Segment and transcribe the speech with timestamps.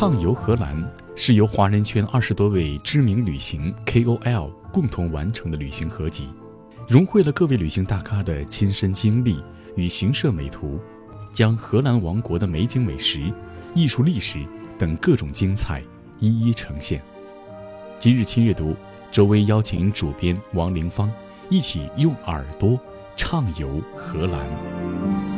[0.00, 0.80] 畅游荷兰
[1.16, 6.28] 是由华人圈二十多位知名旅行 KOL 共同完成的旅行合集，
[6.86, 9.42] 融汇了各位旅行大咖的亲身经历
[9.74, 10.78] 与行摄美图，
[11.32, 13.20] 将荷兰王国的美景美食、
[13.74, 14.38] 艺术历史
[14.78, 15.82] 等各种精彩
[16.20, 17.02] 一一呈现。
[17.98, 18.76] 今日轻阅读，
[19.10, 21.10] 周薇邀请主编王凌芳
[21.50, 22.78] 一起用耳朵
[23.16, 25.37] 畅游荷兰。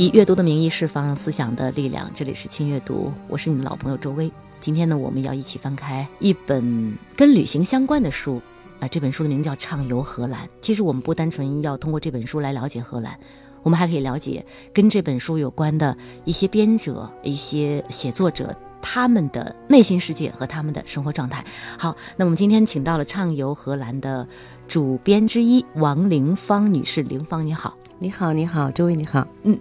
[0.00, 4.32] 以阅读的名义释放思想的力量，这里是轻阅读，我是你的老朋友周薇。
[4.58, 8.40] 今天呢，我们要一起翻开一本跟旅行相关的书，
[8.78, 10.46] 啊，这本书的名字叫《畅游荷兰》。
[10.62, 13.14] 其实我们不单纯要通过这本书来了解荷兰，
[13.62, 15.94] 我们还可以了解跟这本书有关的
[16.24, 21.44] 一些编者、一些写作者他们的内心世界和他们的生活状态。
[21.78, 24.26] 好，那我们今天请到了《畅游荷兰》的
[24.66, 27.76] 主编之一王凌芳女士，凌芳你好。
[28.02, 29.28] 你好，你好，周薇，你好。
[29.42, 29.58] 嗯，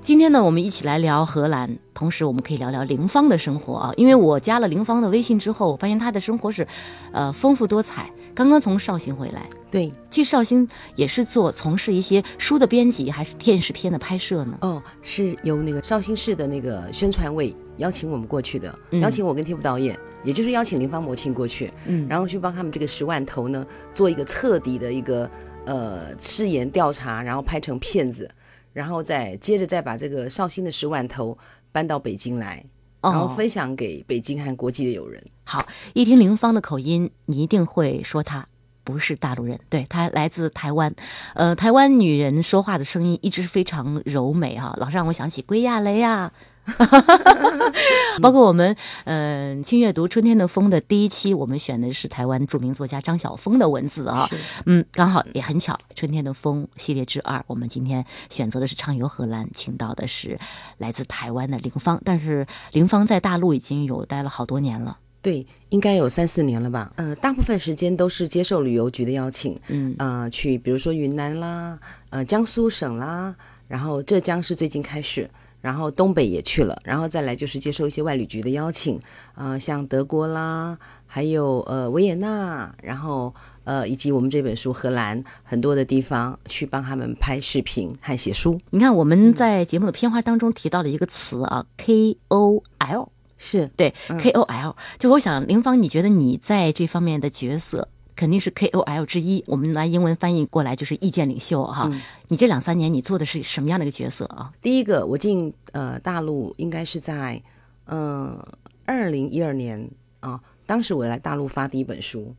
[0.00, 3.92] 今天呢，我们一起来聊荷兰，同时我们可以聊聊林芳的生活啊。
[3.98, 6.66] 因为我加了林芳的微信之后，我发现她的生活是，
[7.12, 8.10] 呃，丰富多彩。
[8.34, 14.56] 刚刚从绍兴回来，对，去绍兴也是做从事一些书的编辑，还是电视片的拍摄呢？
[14.62, 25.30] 哦，是由那个绍兴市的那个宣传委邀请我们过去的，邀请我跟贴部导演，也就是邀请林芳魔亲过去，嗯，然后去帮他们这个十万头呢做一个彻底的一个。
[25.64, 28.28] 呃，誓言调查，然后拍成片子，
[28.72, 31.38] 然后再接着再把这个绍兴的十万头
[31.70, 32.64] 搬到北京来，
[33.00, 35.22] 然后分享给北京和国际的友人。
[35.44, 38.46] 好，一听林芳的口音，你一定会说她
[38.82, 40.92] 不是大陆人，对她来自台湾。
[41.34, 46.32] 呃，台湾女人说话的声音一直是非常柔美哈，老是让我想起归亚蕾呀。
[48.22, 48.74] 包括我们，
[49.04, 54.28] 嗯，轻阅读《春天的风》的第一期，我们选的是台湾著名作家张晓峰的文字啊，
[54.66, 60.38] 嗯，刚好也很巧，《春天的风》系列之二，我们今天选择的是畅游荷兰，请到的是
[60.78, 71.76] 来自台湾的林芳，但是林芳在大陆已经有待了好多年了，对，应该有三四年了吧，呃，大部分时间都是接受旅游局的邀请，嗯，呃，去比如说云南啦，
[72.10, 73.34] 呃，江苏省啦，
[73.66, 75.28] 然后浙江是最近开始。
[75.62, 79.00] 然后东北也去了，然后再来就是接受一些外旅局的邀请，
[79.34, 88.60] 啊，像德国啦，还有呃维也纳，然后呃以及我们这本书荷兰很多的地方去帮他们拍视频和写书。
[88.70, 97.88] 你看我们在节目的片花当中提到了一个词啊，K O L，是对 K O L，就我想林芳，你觉得你在这方面的角色？
[98.14, 101.90] 肯定是 KOL 之一，我们拿英文翻译过来就是意见领袖哈。
[102.28, 104.52] 你这两三年你做的是什么样的一个角色啊？
[104.60, 107.42] 第一个，我进呃大陆应该是在
[107.86, 108.38] 嗯
[108.84, 109.90] 二零一二年
[110.20, 112.34] 啊，当时我来大陆发第一本书，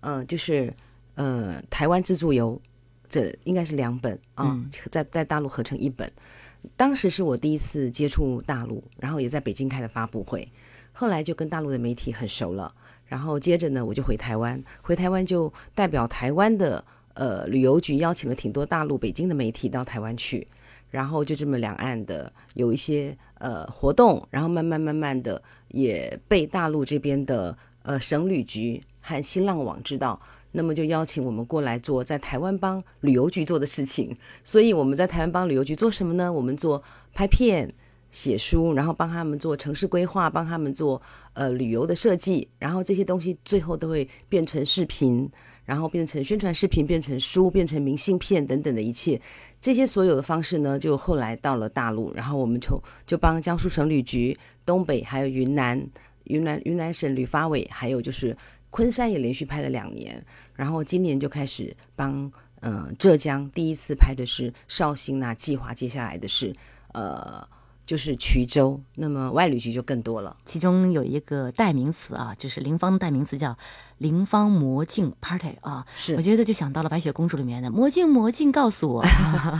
[0.00, 0.74] 嗯，就是
[1.14, 2.60] 呃台湾自助游，
[3.08, 4.58] 这应该是两本啊，
[4.90, 6.10] 在在大陆合成一本。
[6.76, 10.48] 当时是我第一次接触大陆，然后也在北京开的发布会，
[10.92, 12.72] 后来就跟大陆的媒体很熟了。
[13.12, 20.48] 然后接着呢，我就回台湾，回台湾就代表台湾的呃旅游局邀请了挺多大陆、北京的媒体到台湾去，
[20.90, 30.18] 然后就这么两岸的有一些呃活动，然后慢慢慢慢的也被大陆这边的呃省旅局和新浪网知道，
[30.52, 34.16] 那么就邀请我们过来做在台湾帮旅游局做的事情。
[34.42, 36.32] 所以我们在台湾帮旅游局做什么呢？
[36.32, 37.74] 我们做拍片。
[38.12, 41.00] 写书，然后帮他们做城市规划，帮他们做
[41.32, 45.28] 呃旅游的设计，然后这些东西最后都会变成视频，
[45.64, 49.18] 然后变成宣传视频，变成书，变成明信片等等的一切，
[49.60, 55.82] 这些所有的方式呢，就后来到了大陆，然后我们就就帮江苏省旅局、东北还有云南、
[56.24, 58.36] 云南云南省旅发委，还有就是
[58.68, 60.22] 昆山也连续拍了两年，
[60.54, 62.30] 然后今年就开始帮
[62.60, 66.54] 嗯浙江第一次拍的是绍兴那计划，接下来的是
[66.92, 67.48] 呃。
[67.86, 70.36] 就是衢州，那么外旅局就更多了。
[70.44, 73.56] 其中有一个代名词啊，就是林芳的代名词叫。
[74.02, 79.04] 灵方魔镜 party 啊，是，我觉得就想到了白雪公主里面的魔镜魔镜告诉我。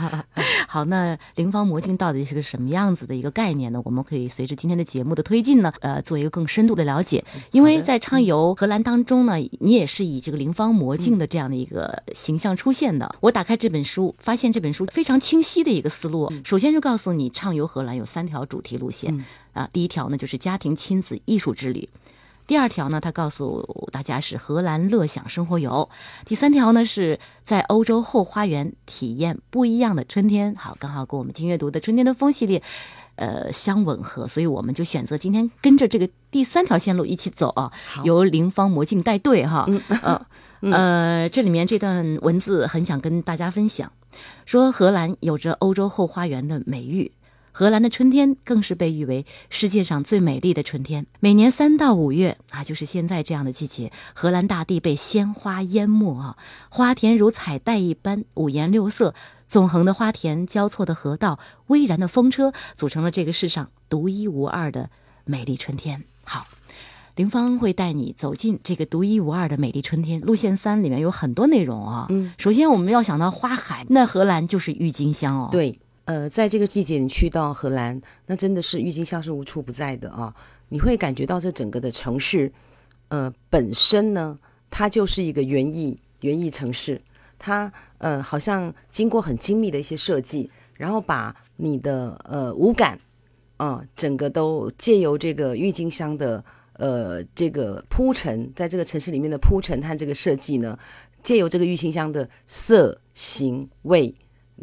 [0.67, 3.81] 好，那灵方魔镜到底是个什么样子的一个概念呢？
[3.85, 7.23] 我们可以随着今天的节目的推进呢，呃，做一个更深度的了解。
[7.51, 13.15] 因为在畅游荷兰当中呢，你也是以这个灵方魔镜的这样的一个形象出现的。
[13.21, 16.29] 我打开这本书，发现这本书非常清晰的一个思路。
[16.43, 21.87] 首先就告诉你，畅游荷兰有三条主题路线啊，第一条呢就是家庭亲子艺术之旅。
[22.45, 25.89] 第二条呢，他告诉大家是荷兰乐享生活游。
[26.25, 30.53] 第三条呢，是在欧洲后花园体验不一样的春天。
[30.55, 32.61] 好，刚好跟我们今阅读的春天的风系列，
[33.15, 37.71] 呃，相吻合，所以我们就选择今天跟着这个第三条线路一起走啊。
[38.03, 39.65] 由林芳魔镜带队哈，
[40.01, 40.25] 呃
[40.59, 43.91] 呃，这里面这段文字很想跟大家分享，
[44.45, 47.11] 说荷兰有着欧洲后花园的美誉。
[47.55, 51.05] 荷兰的春天更是被誉为世界上最美丽的春天。
[51.19, 56.35] 每年三到五月啊，就是现在这样的季节，荷兰大地被鲜花淹没啊，
[56.69, 59.13] 花田如彩带一般，五颜六色，
[59.45, 64.89] 纵横的花田，交错的河道，巍然的风车，组成了这个世上独一无二的
[65.23, 66.03] 美丽春天。
[66.23, 66.47] 好，
[67.15, 70.19] 林芳会带你走进这个独一无二的美丽春天。
[70.21, 72.07] 路线三里面有很多内容啊。
[72.09, 75.49] 嗯，首先我们要想到花海，那荷兰就是郁金香哦。
[75.51, 75.79] 对。
[76.05, 80.35] 呃，在这个季节你去到荷兰，那真的是郁金香是无处不在的啊！
[80.67, 82.51] 你会感觉到这整个的城市，
[83.07, 84.37] 呃，本身呢，
[84.69, 86.99] 它就是一个园艺园艺城市，
[87.39, 92.99] 它呃好像经过很精密的一些设计，然后把你的呃五感，
[93.55, 100.77] 啊，整个都借由这个郁金香的呃这个铺陈，在这个城市里面的铺陈和这个设计呢，
[101.23, 104.13] 借由这个郁金香的色形味。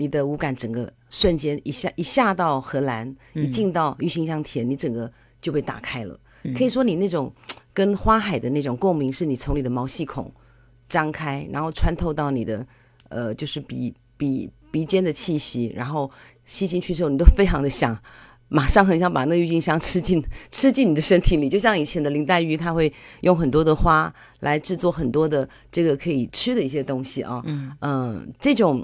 [0.00, 5.12] 你的五感整个瞬间一下一下到荷兰，一进到郁金香田，你整个
[5.43, 6.19] 就被打开了。
[6.56, 7.31] 可以说你那种
[7.75, 10.32] 跟花海的那种共鸣，是你从你的毛细孔
[10.88, 12.67] 张开，然后穿透到你的
[13.11, 16.11] 呃，就是鼻鼻鼻尖的气息，然后
[16.47, 17.94] 吸进去之后，你都非常的想，
[18.49, 21.47] 马上很想把那郁金香吃进 吃进你的身体里。
[21.47, 27.43] 就像以前的林黛玉，她会用很多的花来制作很多的这个可以吃的一些东西啊。
[27.44, 28.82] 嗯嗯，这种。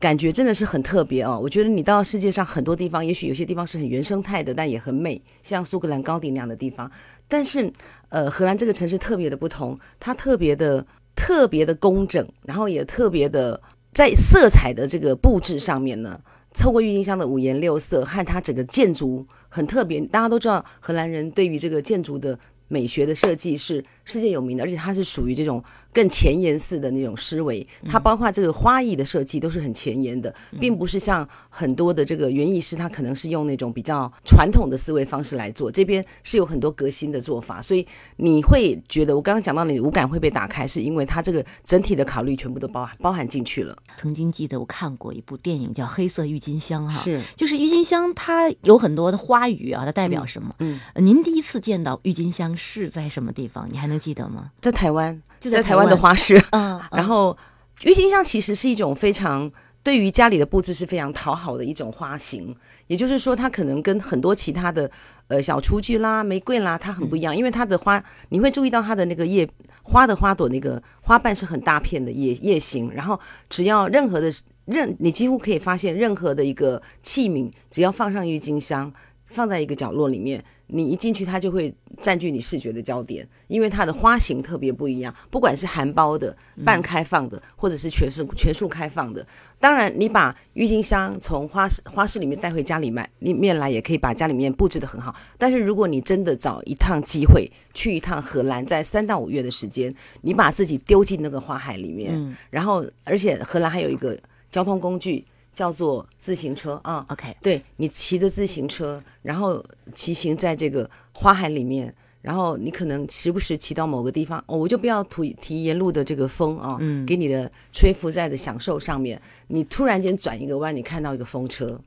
[0.00, 1.38] 感觉真的是很特别哦！
[1.38, 6.90] 我觉得你到世界上很多地方，也许有些地方是很原生态的，但也很美，像苏格兰高地那样的地方。
[7.28, 7.70] 但是，
[8.08, 13.60] 呃，荷兰这个城市特别的不同，它特别的、特别的工整，然后也特别的
[13.92, 16.18] 在色彩的这个布置上面呢，
[16.54, 20.00] 透过郁金香的五颜六色和它整个建筑很特别。
[20.06, 22.38] 大家都知道，荷兰人对于这个建筑的
[22.68, 25.62] 美学的设计是世界有名的，而且它是属于这种。
[25.92, 35.70] 更前沿式的那种思维，它包括这个花艺的设计都是很前沿的，并不是像很多的这个园艺师，他可能是用那种比较传统的思维方式来做。
[35.70, 43.76] 这边是有很多革新的做法，所以你会觉得我刚刚讲到你五感会被打开，是因为它这个整体的考虑全部都包含包含进去了。
[43.96, 50.54] 曾经记得我看过一部电影叫《黑色郁金香》哈，是就是郁金香，它有很多的花语啊，它代表什么？
[50.60, 53.66] 嗯，您第一次见到郁金香是在什么地方？
[53.70, 54.52] 你还能记得吗？
[54.60, 55.20] 在台湾。
[55.48, 57.36] 在台湾的花市，嗯， 然后
[57.82, 59.50] 郁金香其实是一种非常
[59.82, 62.54] 对于家里的布置是非常讨好的一种花型，
[62.88, 64.90] 也就是说，它可能跟很多其他的
[65.28, 69.48] 呃小雏菊啦、玫瑰啦，它很不一样，因为它的花你会注意到它的那个叶
[69.82, 74.30] 花的花朵那个花瓣是很大片的叶叶形，然后只要任何的
[74.66, 78.92] 任你几乎可以发现任何的一个器皿，只要放上郁金香，
[79.30, 80.42] 放在一个角落里面。
[80.72, 85.12] 你一进去，它就会占据你视觉的焦点，因为它的花型特别不一样。
[85.28, 89.26] 不管是含苞的、半开放的，或者是全是全数开放的。
[89.58, 95.12] 当然，你把郁金香从花市花市里面带回家里面里面来，也可以把家里面布置的很好。
[95.36, 104.16] 但是，如果你真的找一趟机会去一趟荷兰，在三到五月的时间，你把自己丢进那个花海里面，然后，而且荷兰还有一个
[104.52, 105.24] 交通工具。
[105.60, 109.62] 叫做自行车啊，OK，对你骑着自行车，然后
[109.94, 121.78] 骑行在这个花海里面，然后你可能时不时骑到某个地方，哦，我就不要提提沿路的这个风啊，嗯，给你的吹拂在的享受上面，你突然间转一个弯，你看到一个风车，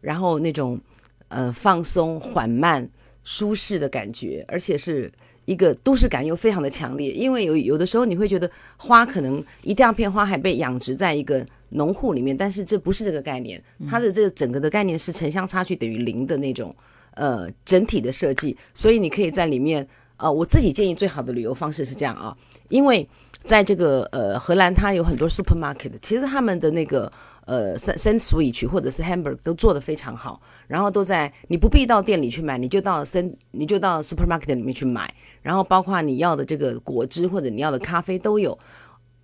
[0.00, 0.78] 然后那种
[1.26, 2.88] 呃放松、缓慢、
[3.24, 5.10] 舒适的感觉，而且是
[5.46, 11.44] 一个都市感又非常的强烈，因为有有的时候你会觉得花可能一大片花海被养殖在一个。
[11.70, 16.74] 农户里面，但是这不是这个概念，它的这个整个的概念是城乡差距等于零的那种，
[17.14, 18.56] 呃，整体的设计。
[18.74, 19.86] 所以你可以在里面，
[20.16, 22.36] 呃，我自己建议最好的旅游方式是这样啊，
[22.68, 23.08] 因为
[23.44, 27.10] 在这个呃荷兰，它有很多 supermarket，其实他们的那个
[27.46, 35.08] 呃 s a n s w i c h 或者是 Hamburg 都做得非常好，然后都在你不必到店里去买，你就到 San 你就到 supermarket 里面去买，
[35.40, 38.58] 然后包括你要的这个果汁或者你要的咖啡都有。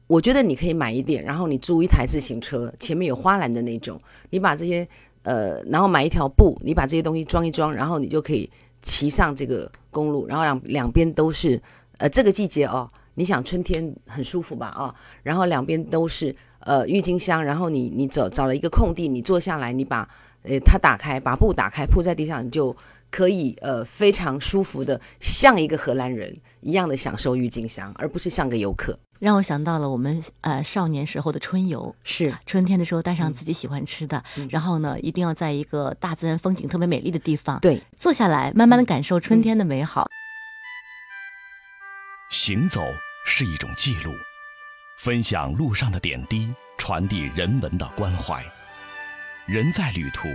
[0.07, 4.01] 我觉得你可以买一点，然后你租一台自行车，前面有花篮的那种。
[4.31, 4.87] 你把这些
[5.23, 8.49] 呃，然后买一条布，你把这些东西装一装，然后你就可以
[8.83, 11.61] 骑上这个公路，然后两两边都是
[11.99, 20.09] 呃这个季节哦，你想春天很舒服吧啊，然后两边都是呃郁金香，然后你你找找了一个空地，你坐下来，你把
[20.43, 22.77] 呃它打开，把布打开铺在地上，你就。
[23.09, 28.99] 可以呃非常舒服的像一个荷兰人一样的享受郁金香，而不是像个游客。
[29.19, 40.09] 让我想到了我们呃少年时候的春游，是春天的时候带上自己喜欢吃的，然后呢，一定要在一个大自然风景特别美丽的地方，对，坐下来慢慢的感受春天的美好。
[42.31, 42.83] 行走
[43.25, 44.13] 是一种记录，
[44.99, 48.45] 分享路上的点滴，传递人文的关怀。
[49.47, 50.29] 人在旅途，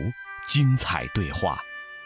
[0.47, 1.59] 精彩对话，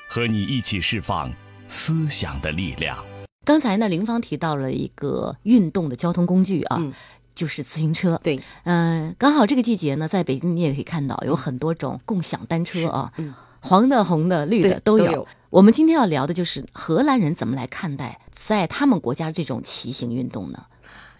[0.10, 1.32] 和你一起释放
[1.68, 2.98] 思想的力量。
[3.46, 6.92] 刚才呢，林芳提到了一个运动的交通工具啊，嗯
[7.34, 8.20] 就是自行车。
[8.24, 15.06] 对，嗯、刚好这个季节呢，在北京你也可以看到有很多种共享单车啊，嗯黄的、红的、绿的都有。
[15.06, 20.66] 都有我们今天要聊的就是荷兰人怎么来看待在他们国家这种骑行运动呢？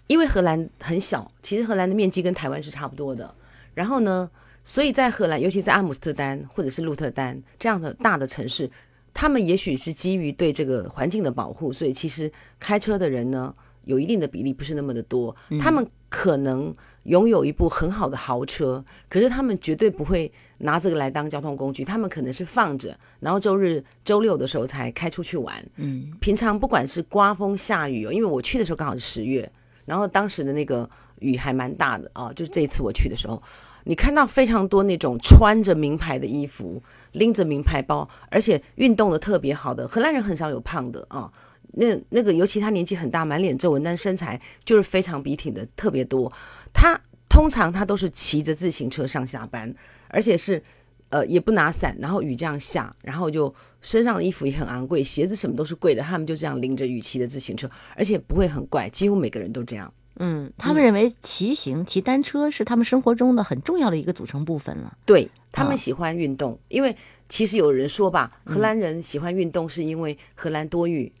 [0.06, 3.34] 因为荷兰很小，其实荷兰的面积跟台湾是差不多的。
[3.74, 4.30] 然后呢，
[4.64, 8.70] 所以在荷兰，尤其在阿姆斯特丹或者是鹿特丹这样的大的城市，
[9.18, 12.30] 他们也许是基于对这个环境的保护，所以其实
[12.60, 13.54] 开车的人呢，
[13.84, 15.34] 有一定的比例不是那么的多。
[15.58, 25.64] 他们可能拥有一部很好的豪车，可是他们绝对不会拿这个来当交通工具，他们可能是放着，然后周日、周六的时候才开出去玩。
[25.76, 29.50] 嗯，平常不管是刮风下雨哦，因为我去的时候刚好是十月，
[29.86, 30.86] 然后当时的那个
[31.20, 33.42] 雨还蛮大的啊，就是这一次我去的时候，
[33.84, 36.82] 你看到非常多那种穿着名牌的衣服，
[37.16, 41.30] 拎着名牌包，而且运动的特别好的荷兰人很少有胖的啊。
[41.78, 46.32] 那那个，尤其他年纪很大，满脸皱纹，但身材就是非常笔挺的，特别多。
[46.72, 49.74] 他通常他都是骑着自行车上下班，
[50.08, 50.62] 而且是
[51.10, 59.92] 呃也不拿伞，然后雨这样下，然后就身上的衣服也很昂贵，鞋子什么都是贵的，他们就这样拎着雨骑的自行车，而且不会很怪，几乎每个人都这样。
[60.18, 64.96] 嗯，他们认为骑行、骑单车是他们生活中的很重要的一个组成部分了。
[65.04, 66.96] 对他啊们喜欢运动，因为
[67.28, 71.12] 其实有人说吧，荷兰人喜欢运动是因为荷兰多雨，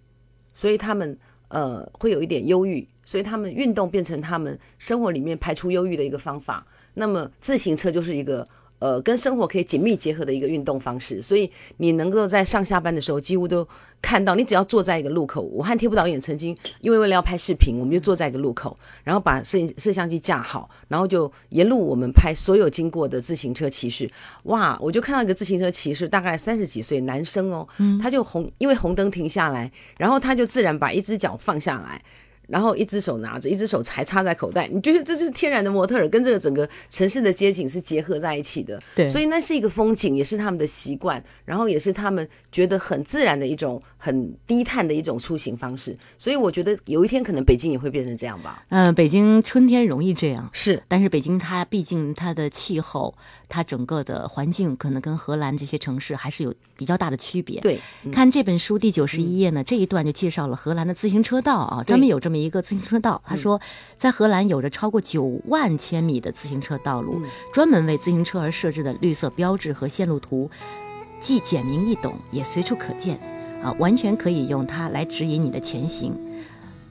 [0.52, 6.66] 所以他们呃会有一点忧郁，所以他们运动变成他们生活里面排除忧郁的一个方法。
[6.94, 8.46] 那么自行车就是一个
[8.86, 13.66] 呃跟生活可以紧密结合的一个运动方式，所以你能够在上下班的时候几乎都
[14.00, 24.08] 看到，你只要坐在一个路口，我和贴布导演曾经因为为了要拍视频，我们就坐在一个路口，然后把摄影摄像机架好，然后就沿路我们拍所有经过的自行车骑士。
[24.44, 27.66] 哇，我就看到一个自行车骑士，大概三十几岁男生哦，
[28.00, 32.00] 他就红因为红灯停下来，然后他就自然把一只脚放下来。
[32.46, 38.80] 然后一只手拿着，一只手还插在口袋，你觉得这是天然的模特儿，跟这个整个城市的街景是结合在一起的。
[38.94, 45.96] 对所以那是一个风景，也是他们的习惯，然后也是他们觉得很自然的一种很低碳的一种出行方式。
[46.18, 48.64] 所以我觉得有一天可能北京也会变成这样吧。
[48.68, 53.14] 嗯、北京春天容易这样，是但是北京它毕竟它的气候，
[53.48, 63.20] 它整个的环境可能跟荷兰这些城市还是有比较大的区别。，对，嗯看这本书第九十一页呢，这一段就介绍了荷兰的自行车道啊，专门有这么一个自行车道。
[63.24, 63.60] 他说，
[63.96, 67.20] 在荷兰有着超过九万千米的自行车道路，
[67.52, 70.50] 专门为自行车而设置的绿色标志和线路图，
[71.20, 73.18] 既简明易懂，也随处可见，
[73.62, 76.14] 啊，完全可以用它来指引你的前行。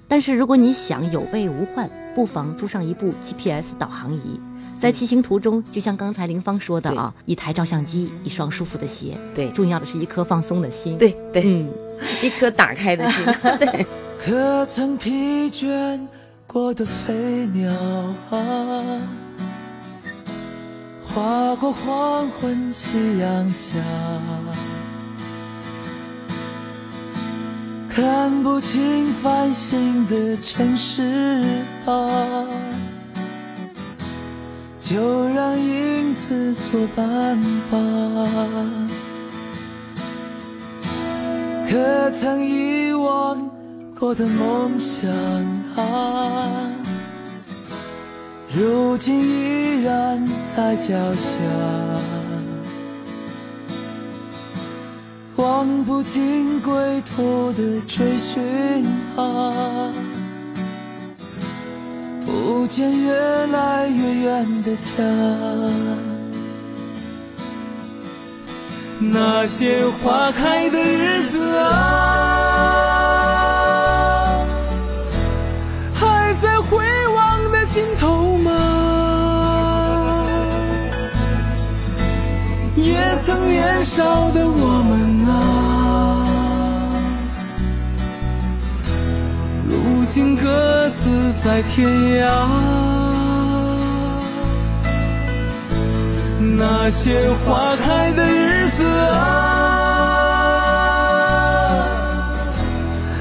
[0.08, 4.40] 但是如果你想有备无患，不妨租上一部 GPS 导航仪。
[4.78, 11.70] 在骑行途中，就像刚才林芳说的啊，一台照相机，一双舒服的鞋，对重要的是一颗放松的心。，对对，嗯，
[12.22, 13.26] 一颗打开的心。
[13.58, 13.86] 对，
[14.26, 16.00] 可曾疲倦
[16.48, 17.72] 过的飞鸟
[18.32, 18.42] 啊，
[21.06, 23.80] 划过黄昏夕阳下，
[27.88, 31.44] 看不清繁星的城市
[31.86, 32.48] 啊，
[34.80, 37.40] 就让影子作伴
[37.70, 37.78] 吧。
[41.70, 43.38] 可曾遗忘
[43.98, 45.10] 过的梦想
[45.78, 46.70] 啊，
[48.52, 50.22] 如今依然
[50.54, 51.40] 在脚下，
[55.38, 58.86] 望不尽归途的追寻
[59.16, 59.92] 啊，
[62.26, 63.14] 不见越
[63.48, 64.92] 来越远的家。
[69.00, 72.95] 那些花开的日子啊，
[77.76, 78.52] 尽头吗
[82.78, 86.24] 也曾年少的我们啊
[89.68, 91.86] 如今各自在天
[92.22, 92.26] 涯。
[96.58, 99.26] 那些花开的日子啊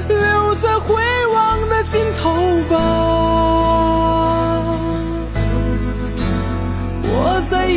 [0.07, 0.95] 留在回
[1.35, 2.33] 望的尽头
[2.71, 3.04] 吧。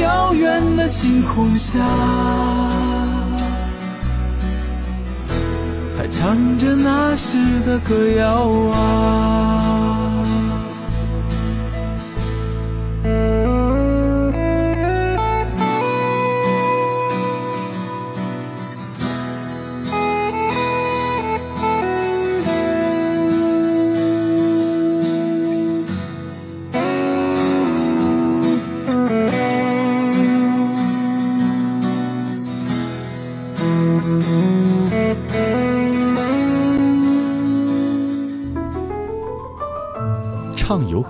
[0.08, 1.84] 遥远的星空下，
[5.98, 9.67] 还唱着那时的歌谣啊。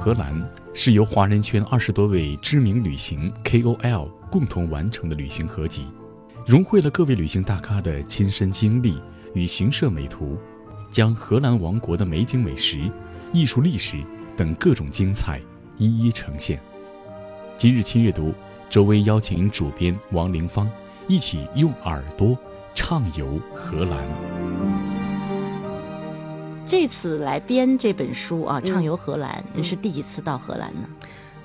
[0.07, 0.41] 荷兰
[0.73, 5.85] 是由华人圈二十多位知名旅行 KOL 共同完成的旅行合集，
[6.45, 9.01] 融汇了各位旅行大咖的亲身经历
[9.33, 10.37] 与行摄美图，
[10.89, 12.89] 将荷兰王国的美景美食、
[13.33, 14.01] 艺术历史
[14.37, 15.41] 等各种精彩
[15.77, 16.57] 一一呈现。
[17.57, 18.33] 今日亲阅读，
[18.69, 20.71] 周薇邀请主编王凌芳
[21.09, 22.37] 一起用耳朵
[22.73, 24.76] 畅游荷兰。
[26.67, 30.89] 这次来编这本书啊，畅游荷兰，你是第几次到荷兰呢？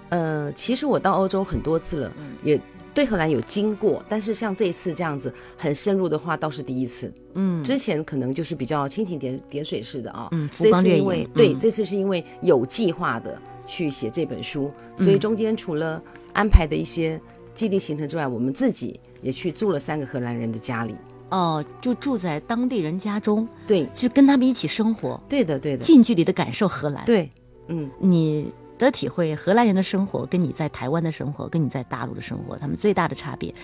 [0.09, 2.13] 呃，其实我到欧洲很多次了，
[2.43, 2.61] 也
[2.93, 7.11] 对荷兰有经过，但是像这一次这样子很深入的话，倒是第一次。
[7.35, 10.29] 嗯，之前可能就是比较蜻蜓点点水式的啊。
[10.33, 11.31] 嗯，这次因为影。
[11.37, 16.03] 对，嗯这次是因为有计划的去写这本书，所以中间除了
[16.33, 17.19] 安排的一些
[17.55, 20.97] 既定行程之外，我们自己也去住了三个荷兰人的家里。
[21.33, 27.05] 哦，就住在当地人家中，对，就跟他们一起生活，对的，对的，近距离的感受荷兰。
[27.07, 27.31] 对，
[27.69, 27.91] 嗯。
[27.99, 33.55] 你的体会，荷兰人的生活跟你在台湾的生活，跟你在大陆的生活，他们最大的差别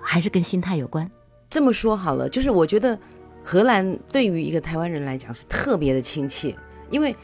[0.00, 1.10] 还是跟心态有关。
[1.50, 2.98] 这么说好了，就是我觉得
[3.44, 6.56] 荷兰对于一个台湾人来讲是特别的亲切，
[6.90, 7.14] 因为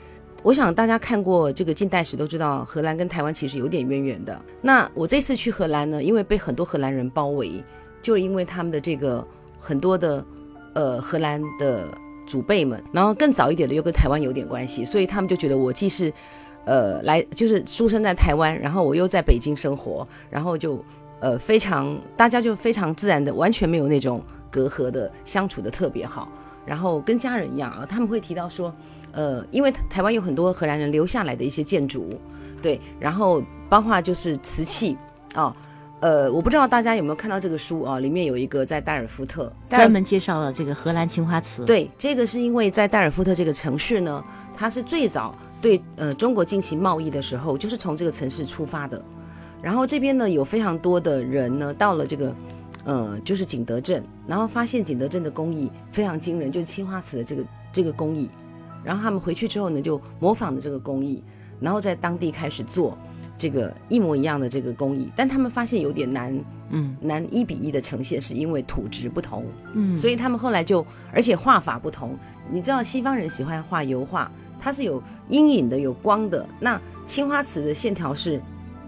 [0.43, 4.39] 我想大家看过这个近代史都知道，荷兰跟台湾其实有点渊源的。
[4.61, 7.65] 那我这次去荷兰呢，因为被很多荷兰人包围，
[8.03, 9.27] 就因为他们的这个
[9.67, 10.23] 很多的
[10.75, 11.89] 呃荷兰的
[12.27, 16.13] 祖辈们，然后更早一点的又跟台湾有点关系，所以他们就觉得我既是
[16.67, 20.85] 呃来就是出生在台湾，然后我又在北京生活，然后就
[21.21, 26.29] 呃非常大家就非常自然的，完全没有那种隔阂的相处的特别好，
[26.67, 28.71] 然后跟家人一样啊，他们会提到说，
[29.13, 32.11] 呃，因为台湾有很多荷兰人留下来的一些建筑，
[32.61, 34.95] 对，然后包括就是瓷器
[35.35, 35.57] 啊。
[36.05, 37.99] 呃，我不知道大家有没有看到这个书啊？
[37.99, 44.23] 里面有一个在代尔夫特，专门介绍了这个荷兰青花瓷。，对，这个是因为在代尔夫特这个城市呢，
[44.55, 49.03] 它是最早对呃中国进行贸易的时候，就是从这个城市出发的。
[49.63, 52.37] 然后这边呢有非常多的人呢到了这个
[52.85, 58.29] 呃就是景德镇，然后发现景德镇的工艺非常惊人，就是青花瓷的这个这个工艺。
[58.83, 61.25] 然后他们回去之后呢，就模仿的这个工艺，
[61.61, 62.99] 然后在当地开始做
[63.37, 69.45] 这个一模一样的这个工艺，但他们发现有点难嗯难一比一的呈现，是因为土质不同。
[69.75, 72.17] 嗯，所以他们后来就，而且画法不同。
[72.51, 76.47] 你知道西方人喜欢画油画，它是有阴影的，有光的。
[76.61, 78.41] 那青花瓷的线条是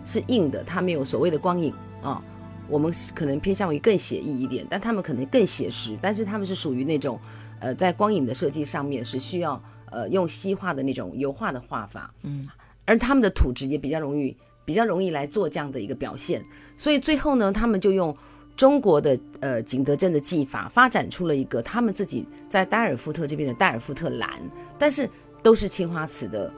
[0.04, 2.22] 是硬的，它没有所谓的光影啊、
[2.68, 5.96] 我们可能偏向于更写意一点，但他们可能更写实。
[6.00, 7.18] 但是他们是属于那种，
[7.58, 12.12] 呃，在光影的设计上面是需要呃用西画的那种油画的画法。
[12.22, 12.46] 嗯，
[12.86, 16.42] 而他们的土质也比较容易比较容易来做这样的一个表现。
[16.76, 18.16] 所以最后呢，他们就用
[18.56, 24.30] 中国的呃景德镇的技法，发展出了一个他们自己在代尔夫特这边的代尔夫特蓝，
[24.78, 25.08] 但是
[25.42, 26.52] 都是青花瓷的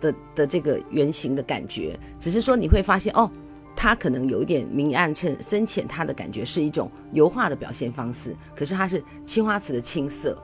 [0.00, 3.30] 的的这个原型的感觉，只是说你会发现哦。
[3.76, 10.38] 它可能有一点明暗衬深浅，它的感觉是一种油画的表现方式，可是它是青花瓷的青色。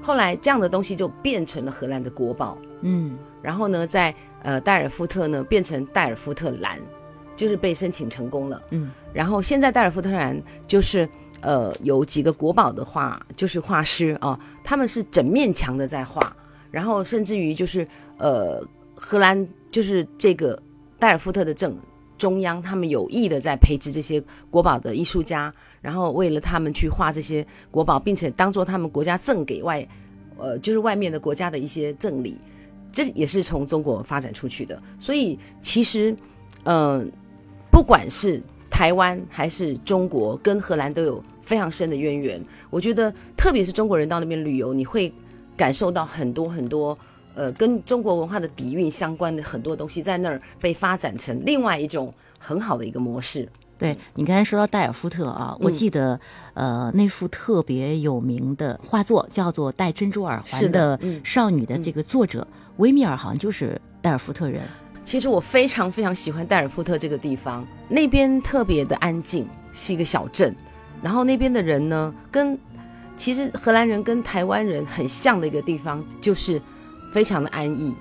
[0.00, 6.78] 后来这样的东西就变成了荷兰的国宝，嗯然后呢，在呃代尔夫特呢变成代尔夫特蓝，
[7.36, 8.62] 就是被申请成功了。
[8.70, 11.08] 嗯，然后现在代尔夫特蓝就是
[11.40, 16.36] 呃有几个国宝的画，就是画师啊，他们是整面墙的在画，
[16.70, 17.86] 然后甚至于就是
[18.18, 18.62] 呃
[18.94, 20.60] 荷兰就是这个
[20.98, 21.74] 代尔夫特的正
[22.18, 25.50] 中央，他们有意的在培植这些国宝的艺术家，
[25.80, 29.86] 然后为了他们去画这些国宝，并且当做他们国家赠给外
[30.36, 32.38] 呃就是外面的国家的一些赠礼。
[32.92, 34.80] 这也是从中国发展出去的。
[34.98, 36.16] 所以其实，
[36.64, 37.10] 嗯、
[37.70, 42.42] 不管是台湾还是中国，跟荷兰都有非常深的渊源。
[42.70, 45.12] 我觉得，特别是中国人到那边旅游，你会
[45.56, 46.96] 感受到很多很多。
[47.32, 53.48] 呃，跟中国文化的底蕴相关的很多东西，在那儿被发展成另外一种很好的一个模式。
[53.78, 56.20] 对你刚才说到戴尔夫特啊，我嗯记得
[56.54, 62.46] 呃那幅特别有名的画作叫做《戴珍珠耳环是的少女》的这个作者
[62.80, 64.62] 维米尔好像就是代尔夫特人。
[65.04, 70.54] 其实我非常非常喜欢代尔夫特这个地方，那边特别的安静，是一个小镇，
[71.02, 72.58] 然后那边的人呢，跟
[73.18, 76.60] 其实荷兰人跟台湾人很像的一个地方，就是
[77.12, 77.94] 非常的安逸，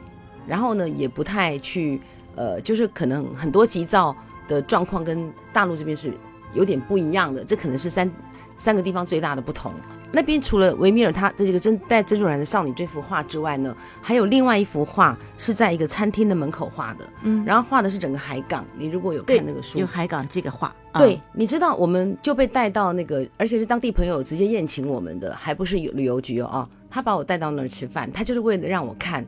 [0.48, 2.00] 然后呢也不太去
[2.36, 4.16] 呃，就是可能很多急躁
[4.48, 6.14] 的状况跟大陆这边是
[6.54, 8.10] 有点不一样的，这可能是三
[8.58, 9.74] 三个地方最大的不同。
[10.12, 18.66] 那边除了维米尔他的这个珍戴珍珠染的少女这幅画之外呢，还有另外一幅画是在一个餐厅的门口画的，嗯，然后画的是整个海港。
[18.78, 29.24] 你如果有看那个书有，海港这个画，啊对，你知道，我们就被带到那个，而且是当地朋友直接宴请我们的，还不是有旅游局哦，啊他把我带到那儿吃饭，他就是为了让我看，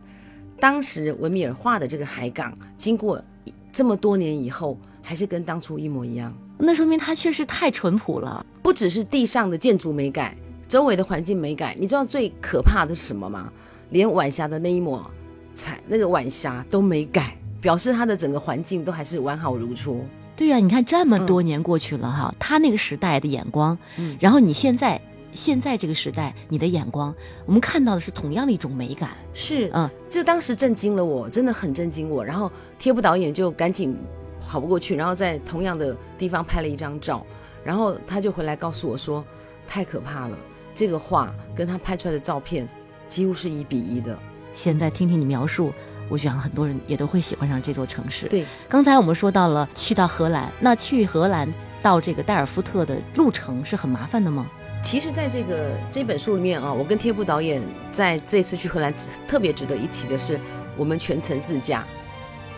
[0.60, 3.24] 当时维米尔画的这个海港，经过
[3.72, 6.36] 这么多年以后，还是跟当初一模一样。
[6.58, 8.44] 那说明它确实太淳朴了。
[8.62, 10.36] 不只是地上的建筑美感，
[10.71, 13.51] 周围的环境没改，你知道最可怕的是什么吗？
[13.89, 15.05] 连晚霞的那一抹
[15.53, 20.01] 彩，那个晚霞都没改，表示它的整个环境都还是完好如初。
[20.34, 24.97] 对呀、你看这么多年过去了哈，他那个时代的眼光，嗯然后你现在
[25.34, 27.13] 现在这个时代你的眼光，
[27.45, 29.10] 我们看到的是同样的一种美感。
[29.34, 32.23] 是，嗯，这当时震惊了我，真的很震惊我。
[32.23, 33.93] 然后贴布导演就赶紧
[34.47, 37.25] 跑不过去，然后在同样的地方拍了一张照，
[37.62, 39.21] 然后他就回来告诉我说，
[39.67, 40.38] 太可怕了，
[40.82, 42.67] 这个画跟他拍出来的照片
[43.08, 44.17] 几乎是一比一的。
[44.52, 45.72] 现在听听你描述，
[46.10, 48.28] 我想很多人也都会喜欢上这座城市。
[48.30, 51.48] 对，刚才我们说到了去到荷兰，那去荷兰
[51.84, 54.48] 到这个代尔夫特的路程是很麻烦的吗？
[54.84, 57.62] 其实，在这个这本书里面啊，我跟贴布导演
[57.94, 58.91] 在这次去荷兰
[59.28, 60.39] 特别值得一提的是，
[60.76, 61.86] 我们全程自驾。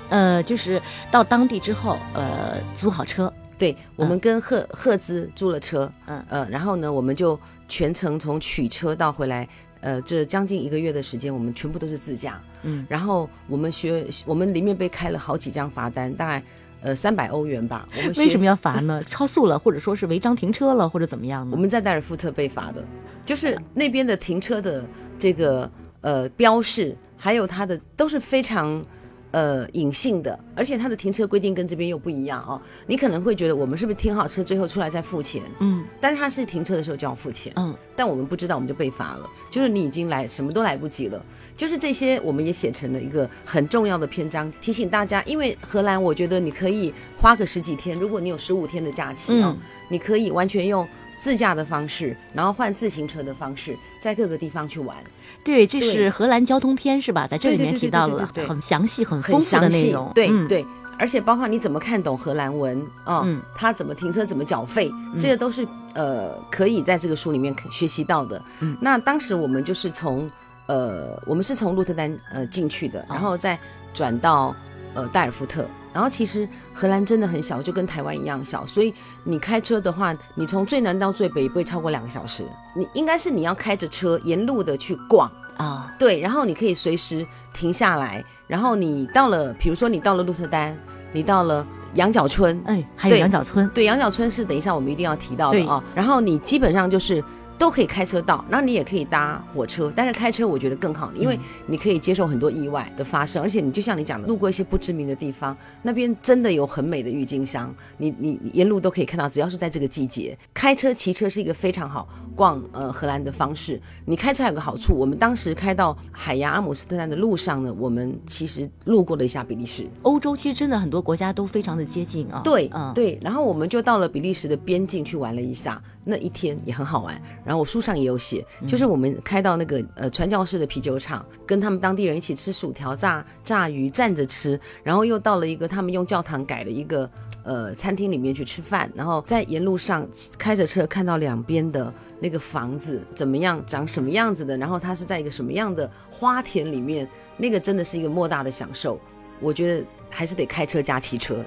[0.08, 0.82] 呃，就是
[1.12, 7.38] 到当地之后，呃，租好车，对，我们跟赫赫兹租了车，嗯呃，然后呢，我们就
[7.74, 9.50] 全程从取车到回来，
[9.82, 12.40] 呃，这将近一个月的时间，我们全部都是自驾。
[12.62, 16.44] 嗯，然后我们学，我们里面被开了好几张罚单，大概
[16.84, 17.90] 呃三百欧元吧。
[17.98, 19.02] 我们为什么要罚呢？
[19.10, 21.56] 超速了，或者说是违章停车了，或者怎么样呢？
[21.56, 22.84] 我们在代尔夫特被罚的，
[23.26, 24.86] 就是那边的停车的
[25.18, 25.68] 这个
[26.02, 28.86] 呃标示，还有它的都是非常
[29.34, 32.62] 呃隐性的，而且它的停车规定跟这边又不一样哦。
[32.88, 35.41] 你可能会觉得我们是不是停好车最后出来再付钱？
[35.60, 39.30] 嗯但是他是停车的时候就要付钱，嗯，但我们不知道，我们就被罚了。
[39.52, 41.24] 就是你已经来，什么都来不及了。
[41.58, 45.22] 就是这些，我们也写成了一个很重要的篇章，提醒大家。
[45.24, 54.97] 因为荷兰，我觉得你可以花个十几天，如果你有十五天的假期哦、嗯你可以完全用自驾的方式，然后换自行车的方式，在各个地方去玩，
[55.43, 57.28] 对，这是荷兰交通篇是吧？
[57.28, 59.69] 在这里面提到了很详细、很很丰富的。
[59.69, 60.12] 内容。
[60.13, 60.65] 对、嗯，对，
[60.97, 68.41] 而且包括你怎么看懂荷兰文啊，嗯他怎么停车，怎么缴费，这个都是呃可以在这个书里面学习到的。
[68.60, 70.30] 嗯那当时我们就是从
[70.67, 73.58] 呃，我们是从鹿特丹呃进去的，然后再
[73.93, 74.56] 转到
[74.94, 75.66] 呃代尔夫特。
[75.94, 78.92] 然后其实荷兰真的很小，就跟台湾一样小，所以
[79.24, 82.44] 你开车的话，你从最南到最北不会超过两个小时。
[82.76, 90.76] 你应该是你要开着车沿路的去逛，啊，对，然后你可以随时停下来，然后你到了，比如说你到了鹿特丹，
[91.12, 95.84] 你到了羊角村，哎，还有羊角村，对，羊角村是等一下我们一定要提到的对啊。
[95.94, 97.24] 然后你基本上就是
[97.58, 113.80] 都可以开车到，然后你也可以搭火车，但是开车我觉得更好，因为你可以接受很多意外的发生，而且你就像你讲的，路过一些不知名的地方，那边真的有很美的郁金香，你你你沿路都可以看到，只要是在这个季节，开车骑车是一个非常好逛呃荷兰的方式。
[114.06, 119.88] 你开车还有个好处，我们当时开到海牙阿姆斯特丹的路上呢，我们其实路过了一下比利时。
[120.02, 122.42] 欧洲其实真的很多国家都非常的接近啊。
[122.44, 127.22] 对，嗯，对，然后我们就到了比利时的边境去玩了一下，那一天也很好玩。
[127.46, 137.10] 然后我书上也有写，就是我们开到那个呃传教士的啤酒厂，跟他们当地人一起吃薯条、炸炸鱼，站着吃，然后又到了一个他们用教堂改的一个
[137.44, 149.00] 呃餐厅里面去吃饭，然后在沿路上开着车看到两边的那个房子怎么样，长什么样子的，然后它是在一个什么样的花田里面，那个真的是一个莫大的享受。
[149.40, 151.44] 我觉得还是得开车加骑车。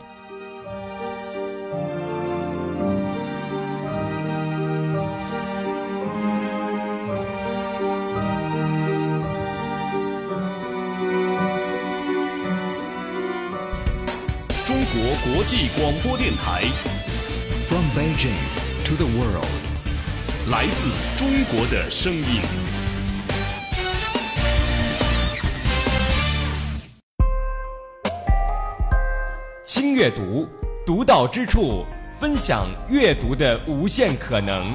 [15.47, 16.65] 际广播电台
[17.69, 18.35] From Beijing
[18.85, 19.47] to the world.
[20.51, 22.43] 来自中国的声音。
[29.65, 30.49] 轻阅读，
[30.85, 31.87] 独到之处，
[32.19, 34.75] 分享阅读的无限可能。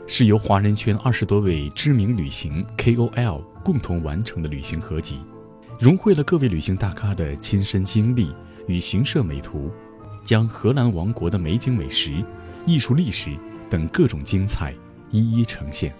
[0.13, 5.21] 是由华人圈二十多位知名旅行 KOL 共同完成的旅行合集，
[5.79, 8.35] 融汇了各位旅行大咖的亲身经历
[8.67, 9.71] 与行摄美图，
[10.25, 12.21] 将荷兰王国的美景美食、
[12.65, 13.37] 艺术历史
[13.69, 14.73] 等各种精彩
[15.11, 15.95] 一一呈现。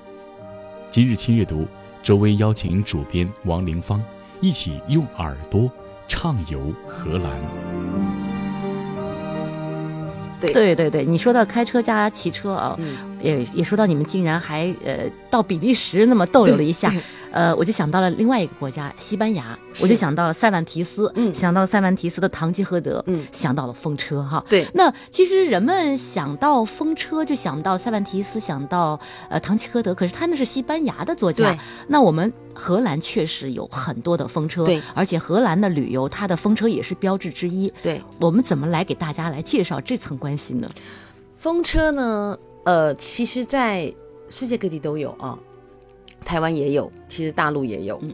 [0.90, 1.66] 今日轻阅读，
[2.04, 4.04] 周薇邀请主编王凌芳
[4.42, 5.72] 一起用耳朵
[6.10, 7.32] 畅游荷兰。
[10.42, 16.94] 对对对对，你说到开车加骑车啊，嗯也也说到你们竟然还呃到比利时那么逗留了一下，
[17.32, 24.44] 呃，我就想到了另外一个国家西班牙，我就想到了塞万提斯，嗯想到了塞万提斯的堂吉诃德，嗯想到了风车哈。
[24.50, 31.58] 对那其实人们想到风车就想到塞万提斯，想到呃堂吉诃德，可是他那是西班牙的作家。
[31.88, 37.72] 那我们荷兰确实有很多的风车，对而且荷兰的旅游它的风车也是标志之一。
[37.82, 40.70] 对，我们怎么来给大家来介绍这层关系呢？
[41.38, 43.94] 风车呢，呃，其实在
[44.30, 45.38] 世界各地都有啊，
[46.24, 48.00] 台湾也有，其实大陆也有。
[48.04, 48.14] 嗯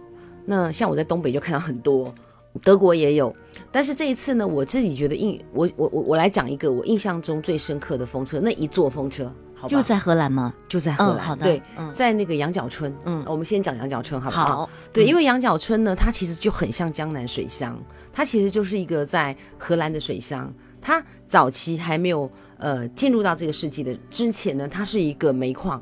[0.49, 2.15] 那像我在东北就看到很多，
[2.63, 3.35] 德国也有。
[3.69, 10.53] 但是这一次呢，我自己觉得印我我我我来讲一个我印象中最深刻的风车，那一座风车，好就在荷兰吗？
[10.69, 14.45] 就在荷兰，嗯好的对，嗯在那个羊角村，嗯我们先讲羊角村好不好？
[14.45, 17.77] 好，对，嗯因为羊角村呢，它其实就很像江南水乡，
[18.13, 20.49] 它其实就是一个在荷兰的水乡。
[20.79, 25.81] 它早期还没有呃进入到这个世纪的之前呢，它是一个煤矿，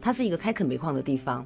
[0.00, 1.44] 它是一个开垦煤矿的地方。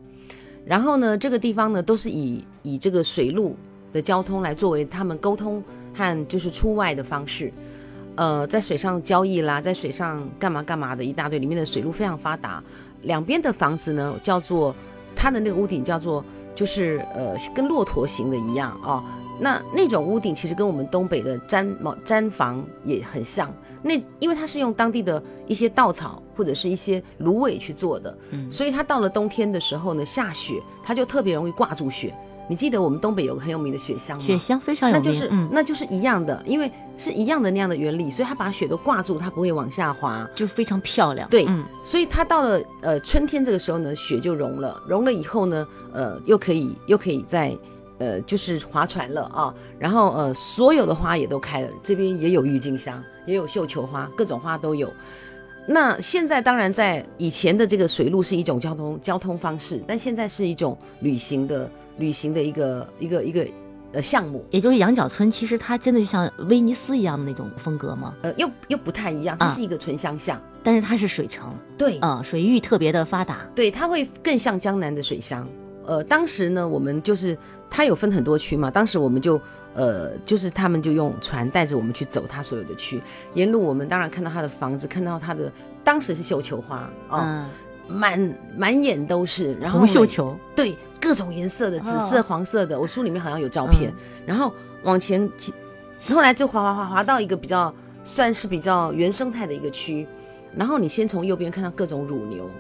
[0.65, 3.57] 然后呢，这个地方呢都是以以这个水路
[3.93, 5.63] 的交通来作为他们沟通
[5.95, 7.51] 和就是出外的方式。
[8.17, 12.63] 呃，在水上交易啦，在水上干嘛干嘛的一大堆，里面的水路非常发达。
[13.03, 14.75] 两边的房子呢，叫做
[15.15, 19.03] 它的那个屋顶叫做就是呃跟骆驼形的一样哦。
[19.41, 23.49] 那那种屋顶其实跟我们东北的毡毛毡房也很像。
[23.83, 32.15] 那因为它是用当地的一些稻草或者是一些芦苇去做的，嗯所以它到了冬天的时候呢，下雪它就特别容易挂住雪。
[32.51, 34.23] 你记得我们东北有个很有名的雪乡吗？
[34.23, 40.27] 雪乡非常有名，那就是、嗯，那就是一样的，因为是一样的那样的原理，所以它把雪都挂住，它不会往下滑。
[40.35, 41.29] 就非常漂亮。
[41.29, 47.55] 对嗯，所以它到了呃春天这个时候呢，雪就融了，融了以后呢，呃，又可以又可以在
[47.99, 54.93] 呃就是划船了啊，然后呃所有的花也都开了，这边也有郁金香，也有绣球花，各种花都有。
[55.67, 63.47] 那现在当然在以前的这个水路是一种交通交通方式，但现在是一种旅行的旅行的一个一个一个
[63.93, 73.47] 呃项目，也就是羊角村，其实它真的就像威尼斯一样的那种风格吗，呃又又不太一样，它啊是一个纯乡下，但是它是水城，对，啊、水域特别的发达。
[73.55, 75.47] 对，它会更像江南的水乡。
[75.85, 77.37] 呃，当时呢，我们就是
[77.71, 79.39] 它有分很多区嘛，当时我们就
[79.79, 83.01] 呃，就是他们就用船带着我们去走他所有的区，
[83.35, 85.53] 沿路我们当然看到他的房子，看到他的
[85.85, 87.49] 当时是绣球花啊，嗯，
[87.87, 92.09] 满满眼都是，然后红绣球，对各种颜色的，紫哦。
[92.11, 93.93] 色、黄色的，我书里面好像有照片。
[94.27, 95.31] 然后往前，
[96.09, 100.09] 后来就滑滑滑滑到一个比较算是比较原生态的一个区，
[100.57, 102.51] 然后你先从右边看到各种乳牛，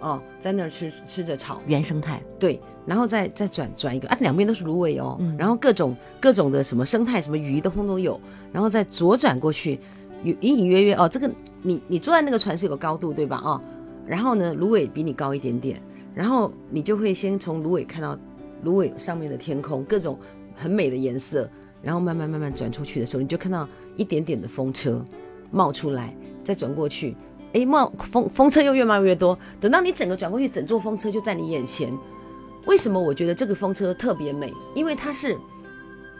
[0.00, 8.18] 哦，在那儿吃吃着草，原生态，对，然后再再转转一个啊，两边都是芦苇哦，嗯然后各种各种的什么生态，什么鱼都通都有，
[8.50, 9.78] 然后再左转过去，
[10.24, 13.42] 隐隐隐约约哦，这个你你坐在那个船是有个高度对吧？
[13.44, 13.60] 哦，
[14.06, 15.78] 然后呢，芦苇比你高一点点，
[16.14, 18.18] 然后你就会先从芦苇看到
[18.62, 20.18] 芦苇上面的天空，各种
[20.54, 21.46] 很美的颜色，
[21.82, 25.04] 然后慢慢慢慢转出去的时候，你就看到一点点的风车
[25.50, 27.14] 冒出来，再转过去。
[27.52, 31.92] 哎，冒风风车又越冒越多，等到你整个转过去，整座风车就在你眼前。
[32.68, 34.52] 为什么我觉得这个风车特别美？
[34.74, 35.36] 因为它是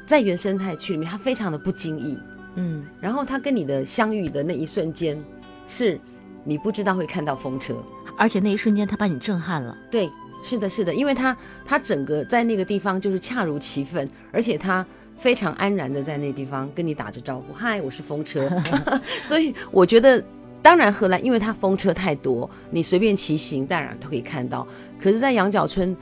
[0.07, 2.19] 在原生态区里面，它非常的不经意，
[2.55, 5.23] 嗯，然后它跟你的相遇的那一瞬间，
[5.69, 6.01] 是
[6.45, 7.77] 你不知道会看到风车。
[8.17, 10.11] 而且那一瞬间它把你震撼了，对，
[10.43, 14.85] 是的，是的，因为它它整个在那个地方就是恰如其分，而且它
[15.19, 18.49] 非常安然的在那地方跟你打着招呼，嗨，我是风车。
[19.27, 20.25] 所以我觉得，
[20.63, 24.67] 当然荷兰因为它风车太多，你随便骑行当然都可以看到。
[24.99, 25.95] 可是，在羊角村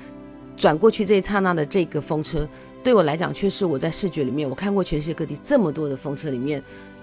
[0.56, 2.48] 转过去这一刹那的这个风车，
[2.82, 6.62] 对我来讲，却是我在视觉里面我看过全世界各地这么多的风车里面。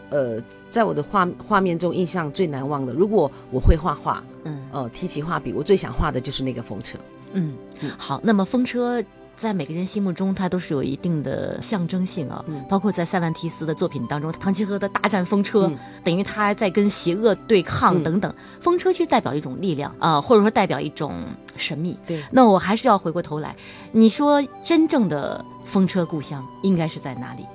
[0.10, 0.40] 呃，
[0.70, 7.00] 在我的画画面中印象最难忘的，如果我会画画，嗯呃，提起画笔，我最想画的就是那个风车。
[7.32, 7.56] 嗯，
[7.98, 8.22] 好。
[8.24, 9.04] 那么风车
[9.44, 12.44] 在每个人心目中，它都是有一定的象征性啊。
[12.48, 18.34] 嗯包括在塞万提斯的作品当中，唐吉诃德大战风车，嗯等于他在跟邪恶对抗嗯等等。
[18.62, 21.22] 风车其实代表一种力量啊、或者说代表一种
[21.58, 22.00] 神秘。
[22.08, 23.54] 对那我还是要回过头来，
[23.92, 27.46] 你说真正的风车故乡应该是在哪里？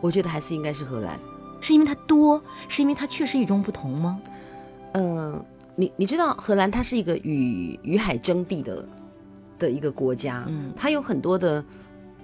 [0.00, 1.16] 我觉得还是应该是荷兰。
[1.60, 4.18] 是因为它多，是因为它确实与众不同吗？
[4.92, 5.40] 嗯，
[5.76, 8.84] 你你知道荷兰它是一个与与海争地的
[9.58, 11.64] 的一个国家，嗯它有很多的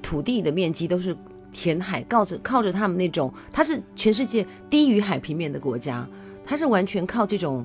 [0.02, 1.16] 土地的面积都是
[1.52, 6.06] 填海，靠着靠着他们那种，它是全世界低于海平面的国家，
[6.44, 7.64] 它是完全靠这种。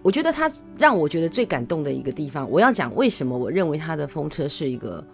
[0.00, 5.04] 我觉得它让我觉得最感动的一个地方，我要讲为什么我认为它的风车是一个，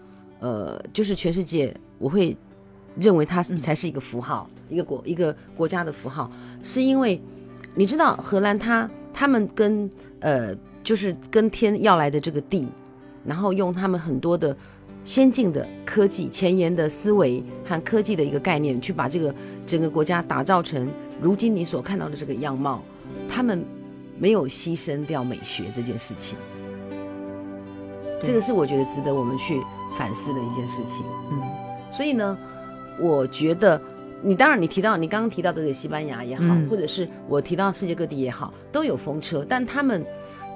[0.41, 2.37] 呃，就是全世界我会
[2.95, 6.31] 认为它才是一个符号，一个国一个国家的符号，
[6.63, 7.21] 是因为
[7.75, 12.69] 你知道荷兰它他们跟呃就是跟天要来的这个地，
[13.25, 14.57] 然后用他们很多的
[15.05, 19.35] 先进的科技、前沿的思维和科技的一个概念，去把这个
[19.67, 20.89] 整个国家打造成
[21.21, 22.83] 如今你所看到的这个样貌。
[23.29, 23.65] 他们
[24.19, 26.39] 没有牺牲掉美学这件事情，
[28.23, 29.61] 这个是我觉得值得我们去
[29.99, 31.05] 反思的一件事情。
[31.33, 31.43] 嗯，
[31.91, 32.37] 所以呢，
[32.99, 33.81] 我觉得
[34.23, 40.05] 你当然你提到你刚刚提到的这个西班牙也好，嗯或者是我提到世界各地也好，都有风车，但他们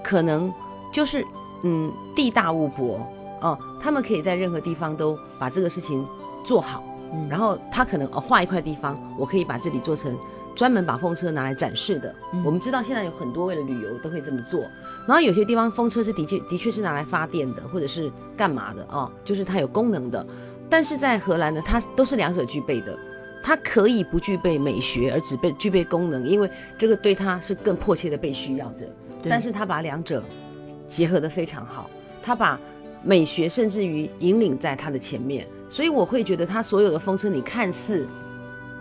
[0.03, 0.53] 可能
[0.93, 1.25] 就是
[1.63, 3.01] 嗯地大物博
[3.41, 6.05] 哦、他们可以在任何地方都把这个事情
[6.45, 10.17] 做好，嗯然后他可能哦画一块地方，我可以把这里做成
[10.57, 12.13] 专门把风车拿来展示的。
[12.33, 14.61] 嗯我们知道现在有很多为了旅游都会这么做，
[15.07, 20.27] 然后有些地方风车是的确的确是拿来发电的，或者是干嘛的哦，就是它有功能的。
[20.69, 22.99] 但是在荷兰呢，它都是两者具备的。
[23.41, 28.85] 它可以不具备美学，而只被具备功能，因为这个对它是更迫切的被需要着。
[29.23, 30.23] 对但是它把两者
[30.89, 31.89] 结合的非常好，
[32.23, 32.59] 他把
[33.03, 38.07] 美学甚至于引领在他的前面，所以我会觉得他所有的风车，你看似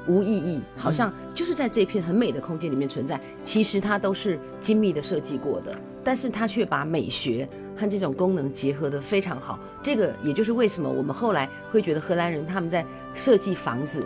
[0.07, 9.59] 无意义，好像就是在这片很美的空间里面存在，其实它都是精密的设计过的，但是它却把美学和这种功能结合的非常好。
[9.83, 14.01] 这个也就是为什么我们后来会觉得荷兰人他们在设计房子、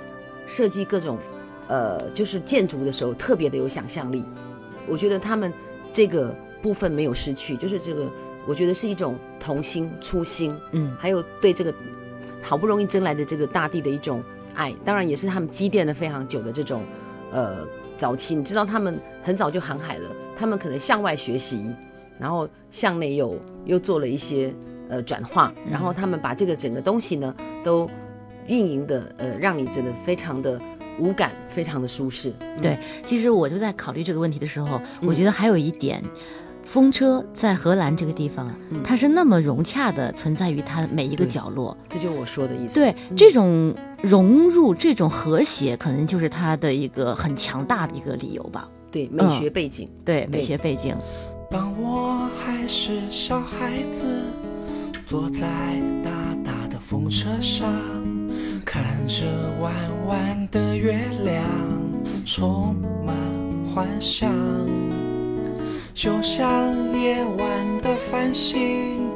[0.48, 1.20] 设计各种
[1.68, 4.26] 呃就是建筑的时候特别的有想象力。
[4.88, 5.54] 我觉得他们
[5.94, 8.10] 这个部分没有失去，就是这个
[8.46, 11.74] 我觉得是一种童心、初心，嗯还有对这个
[12.42, 14.22] 好不容易争来的这个大地的一种
[14.56, 16.84] 爱，当然也是他们积淀了非常久的这种
[17.32, 17.66] 呃
[17.98, 18.36] 早期。
[18.36, 21.66] 你知道他们很早就航海了，他们可能向外学习，
[22.20, 24.54] 然后向内又又做了一些
[24.90, 27.90] 呃转化，然后他们把这个整个东西呢都
[28.48, 30.60] 运营的呃让你真的非常的
[31.00, 32.34] 无感，非常的舒适。
[32.62, 36.04] 对，其实我就在考虑这个问题的时候，嗯我觉得还有一点，
[36.66, 41.76] 风车在荷兰这个地方，嗯它是那么融洽的存在于它每一个角落。
[41.90, 42.74] 这就是我说的意思。
[42.76, 48.70] 对，这种融入、这种和谐，可能就是它的一个很强大的一个理由吧。
[48.92, 49.90] 对，美学背景。
[50.06, 50.96] 对，美学背景。
[51.50, 54.26] 当我还是小孩子，
[55.06, 55.42] 坐在
[56.04, 56.12] 大
[56.46, 57.70] 大的风车上，
[58.66, 59.26] 看着
[59.60, 59.74] 弯
[60.08, 61.44] 弯的月亮，
[62.26, 63.14] 充满
[63.66, 64.30] 幻想，
[66.02, 69.08] 就像夜晚的繁星，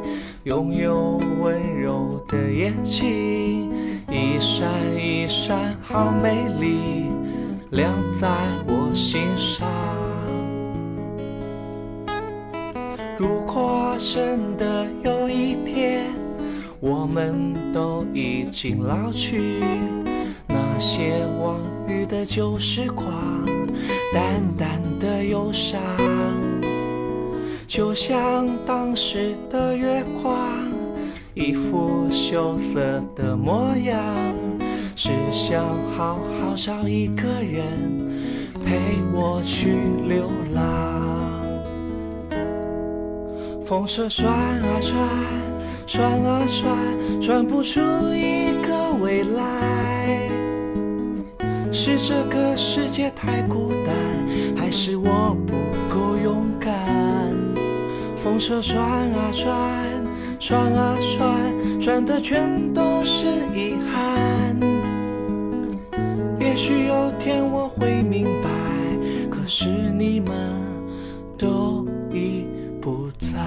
[0.44, 3.72] 拥有温柔的眼睛，
[4.08, 7.10] 一闪一闪，好美丽，
[7.72, 8.28] 亮在
[8.68, 9.68] 我心上。
[13.18, 16.04] 如果真的有一天，
[16.80, 19.60] 我们都已经老去，
[20.48, 23.08] 那些往日的旧时光，
[24.14, 25.80] 淡淡的忧伤，
[27.76, 30.34] 就像当时的月光，
[31.34, 34.02] 一副羞涩的模样，
[34.96, 35.62] 只想
[35.92, 38.08] 好好找一个人
[38.66, 38.80] 陪
[39.14, 39.76] 我去
[40.08, 41.04] 流浪。
[43.66, 44.96] 风车转啊转，
[45.86, 47.82] 转啊转，转不出
[48.14, 50.30] 一个未来。
[51.74, 53.94] 是这个世界太孤单，
[54.56, 55.65] 还是我不？
[58.36, 60.06] 风车转啊转，
[60.42, 63.26] 转啊转，转的全都是
[63.56, 64.54] 遗憾。
[66.42, 68.50] 也许有天我会明白，
[69.30, 70.36] 可是你们
[71.38, 72.46] 都已
[72.82, 73.40] 不在。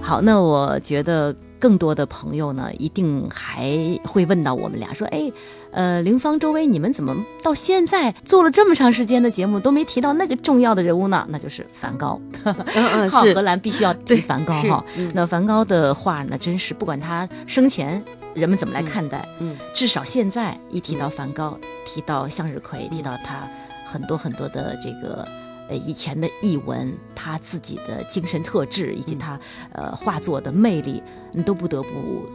[0.00, 3.70] 好，那我觉得更多的朋友呢，一定还
[4.02, 5.30] 会问到我们俩说，哎，
[5.72, 11.26] 呃，林芳、周薇，你们怎么到现在做了这么长时间的节目都没提到那个重要的人物呢？
[11.30, 12.20] 那就是梵高。
[12.44, 14.84] 嗯嗯好，荷兰必须要提梵高哈。
[14.96, 18.02] 嗯那梵高的画呢，真是不管他生前
[18.34, 23.48] 人们怎么来看待，嗯至少现在一提到梵高，提到向日葵，提到他
[23.86, 25.26] 很多很多的这个。
[25.72, 29.40] 呃，以前的译文，他自己的精神特质，以及他
[29.72, 31.02] 呃画作的魅力，
[31.32, 31.88] 你都不得不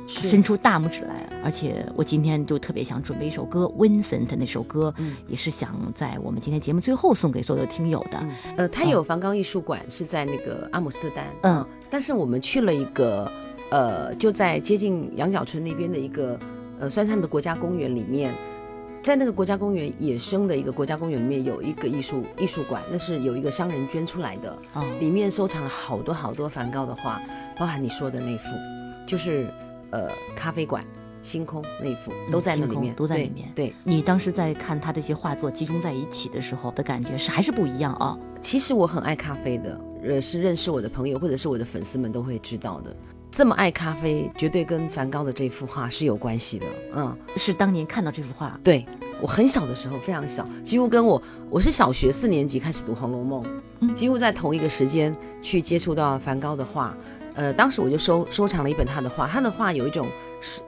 [0.07, 1.29] 伸出大拇指来。
[1.43, 8.25] 而且我今天就特别想准备一首歌，Vincent 那首歌，嗯也是想在我们今天节目最后送给所有听友的。
[8.55, 13.31] 呃，他有梵高艺术馆是在那个阿姆斯特丹，嗯啊但是我们去了一个，
[13.69, 16.39] 呃，就在接近羊角村那边的一个，
[16.79, 18.33] 呃，算是他们的国家公园里面，
[19.07, 27.21] 在那个国家公园野生的一个国家公园里面有一个艺术艺术馆，那是有一个商人捐出来的，哦，里面收藏了好多好多梵高的画，
[27.57, 28.43] 包含你说的那幅，
[29.05, 29.47] 就是
[29.91, 30.83] 呃咖啡馆。
[31.23, 42.95] 星空那一幅都在那里面，嗯都在对里面对，你当时在看他这些画作集中在一起的时候的感觉是还是不一样啊、其实我很爱咖啡的，呃，是认识我的朋友或者是我的粉丝们都会知道的。
[43.31, 46.65] 这么爱咖啡，绝对跟梵高的这幅画是有关系的。
[46.95, 48.83] 嗯，是当年看到这幅画，对
[49.21, 53.43] 我很小的时候，非常小，几乎跟我我是小学四年级开始读《红楼梦》，
[53.81, 56.95] 嗯几乎在同一个时间去接触到梵高的画。
[57.35, 60.07] 呃，当时我就收收藏了一本他的画，他的画有一种
[60.41, 60.59] 是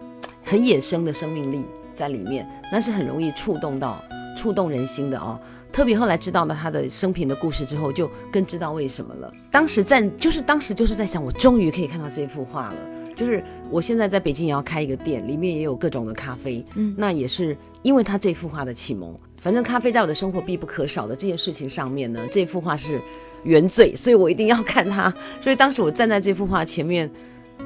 [0.43, 3.99] 很野生的生命力在里面，那是很容易触动到
[4.37, 5.39] 触动人心的哦。
[5.71, 9.31] 特别后来知道了他的生平的故事之后，就更知道为什么了。
[9.51, 12.75] 当时在就是当时就是在想，我终于可以看到这幅画了。
[13.15, 19.13] 就是我现在在北京也要开一个店，里面也有各种的咖啡，嗯那也是因为他这幅画的启蒙。
[19.37, 22.99] 反正咖啡在我的生活必不可少的这件事情上面呢，这幅画是
[23.43, 25.13] 原罪，所以我一定要看它。
[25.43, 27.09] 所以当时我站在这幅画前面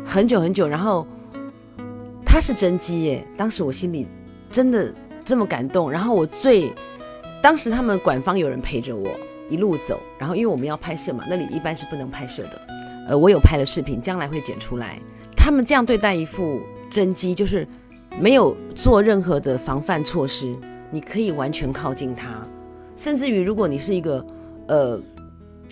[0.03, 1.07] 很久很久，然后
[2.25, 4.07] 它是真迹耶，当时我心里
[4.49, 4.93] 真的
[5.23, 5.91] 这么感动。
[5.91, 6.73] 然后我最，
[7.43, 9.05] 当时他们馆方有人陪着我
[9.49, 12.61] 一路走，然后因为我们要拍摄嘛，那里一般是不能拍摄的。
[13.09, 14.97] 呃，我有拍了视频，将来会剪出来。
[15.35, 17.67] 他们这样对待一副真迹，就是
[18.17, 20.55] 没有做任何的防范措施，
[20.89, 22.47] 你可以完全靠近它，
[22.95, 24.25] 甚至于如果你是一个
[24.69, 24.97] 呃，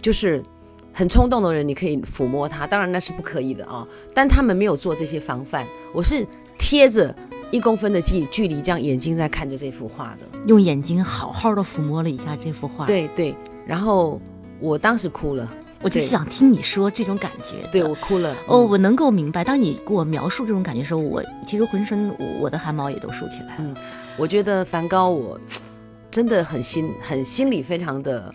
[0.01, 0.43] 就是
[0.91, 3.87] 很冲动的人，你可以抚摸它，当然那是不可以的啊。
[4.13, 6.27] 但他们没有做这些防范，我是
[6.59, 7.15] 贴着
[7.51, 10.39] 一公分的距距离，这样眼睛在看着这幅画的。
[10.47, 13.35] 用眼睛好好的抚摸了一下这幅画。，对对，
[13.67, 14.19] 然后
[14.59, 15.47] 我当时哭了，
[15.81, 17.57] 我就对想听你说这种感觉。
[17.71, 18.33] 对我哭了。
[18.47, 19.43] 哦，嗯我能够明白。
[19.43, 23.59] 当你给我描述这种感觉的时候，我其实浑身我我的汗毛也都竖起来了。
[23.59, 23.75] 嗯
[24.17, 25.39] 我觉得梵高我
[26.11, 28.33] 真的很心很心里非常的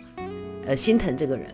[0.65, 1.53] 呃心疼这个人，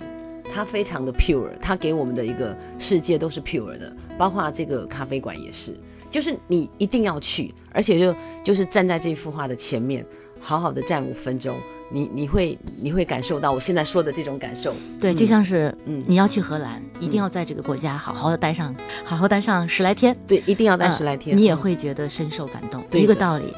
[0.53, 5.77] 他非常的 pure，他给我们的一个世界都是 pure 的，包括这个咖啡馆也是，
[6.13, 10.05] 就是你一定要去，而且就就是站在这幅画的前面，
[10.39, 11.57] 好好的站五分钟，
[11.91, 15.15] 你你会你会感受到我现在说的这种感受，对，嗯。
[15.15, 22.85] 就像是嗯，你要去荷兰，一定要在这个国家好好的待上，好好待上十来天，对，一定要待嗯十来天，你也嗯会觉得深受感动。
[22.91, 23.51] 一个道理。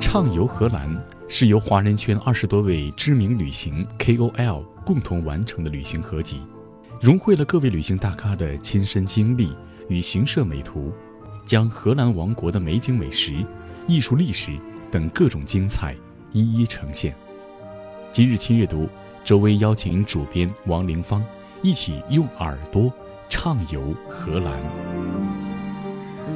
[0.00, 0.88] 畅游荷兰
[1.26, 6.40] 是由华人圈二十多位知名旅行 KOL 共同完成的旅行合集，
[7.00, 9.52] 融汇了各位旅行大咖的亲身经历
[9.92, 10.90] 与行摄美图，
[11.44, 13.44] 将荷兰王国的美景美食、
[13.86, 14.58] 艺术历史
[14.90, 15.94] 等各种精彩
[16.32, 17.14] 一一呈现。
[18.10, 18.88] 今日亲阅读，
[19.22, 21.22] 周薇邀请主编王凌芳
[21.62, 22.90] 一起用耳朵
[23.28, 25.51] 畅游荷兰。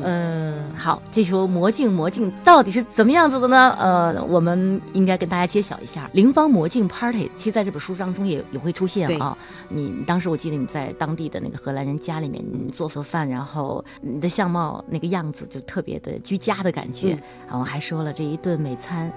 [0.02, 3.74] 嗯，好，这首魔镜魔镜到底是怎么样子的呢？
[3.78, 6.08] 呃，我们应该跟大家揭晓一下。
[6.12, 9.36] 灵方魔镜 Party，其实在这本书当中也也会出现啊。
[9.68, 19.12] 你当时我记得你在当地的那个荷兰人家里面你做做饭，然后你的相貌那个样子就特别的居家的感觉，嗯然后还说了这一顿美餐。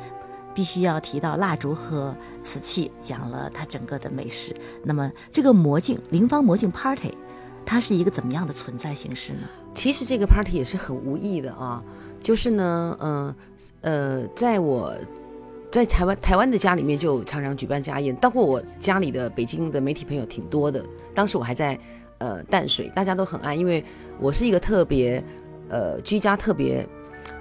[0.51, 4.53] 必须要提到蜡烛和瓷器，讲了它整个的美食。
[4.83, 7.13] 那么这个魔镜灵方魔镜 Party，
[7.69, 9.41] 它是一个怎么样的存在形式呢？
[9.75, 11.83] 其实这个 party 也是很无意的啊，
[12.19, 13.35] 就是呢，嗯
[13.81, 14.91] 呃在我
[15.69, 20.83] 在台湾台湾的家里面就常常举办家宴，包括我家里的北京的媒体朋友挺多的。
[21.13, 21.79] 当时我还在
[22.17, 23.85] 呃淡水，大家都很爱，因为
[24.19, 25.23] 我是一个特别
[25.69, 26.83] 呃居家特别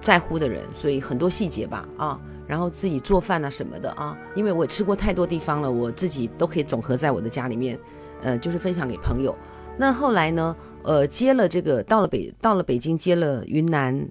[0.02, 7.78] 在乎的人，所以很多细节吧啊，然后自己做饭啊什么的啊，因为我吃过太多地方了，我自己都可以总合在我的家里面，
[8.20, 9.34] 呃，就是分享给朋友。
[9.78, 10.54] 那后来呢？
[10.84, 14.08] 呃，接了这个到了北到了北京，接了云南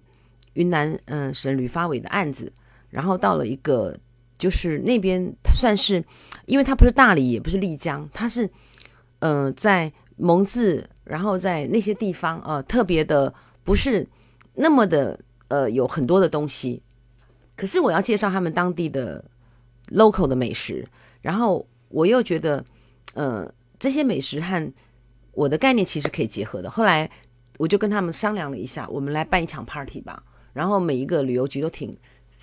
[0.53, 2.51] 云南嗯、省旅发委的案子，
[2.89, 3.97] 然后到了一个
[4.38, 6.03] 就是那边算是，
[6.45, 8.47] 因为它不是大理，也不是丽江，它是
[9.20, 14.05] 呃在蒙自然后在那些地方呃特别的不是
[14.53, 16.84] 那么的呃有很多的东西，
[17.55, 19.24] 可是我要介绍他们当地的
[19.88, 20.88] local 的美食，
[21.22, 22.63] 然后我又觉得
[23.15, 24.72] 呃这些美食和
[25.38, 26.71] 我的概念其实可以结合的。
[26.71, 27.07] 后来
[27.59, 30.23] 我就跟他们商量了一下，我们来办一场 party 吧。
[30.51, 31.95] 然后每一个旅游局都挺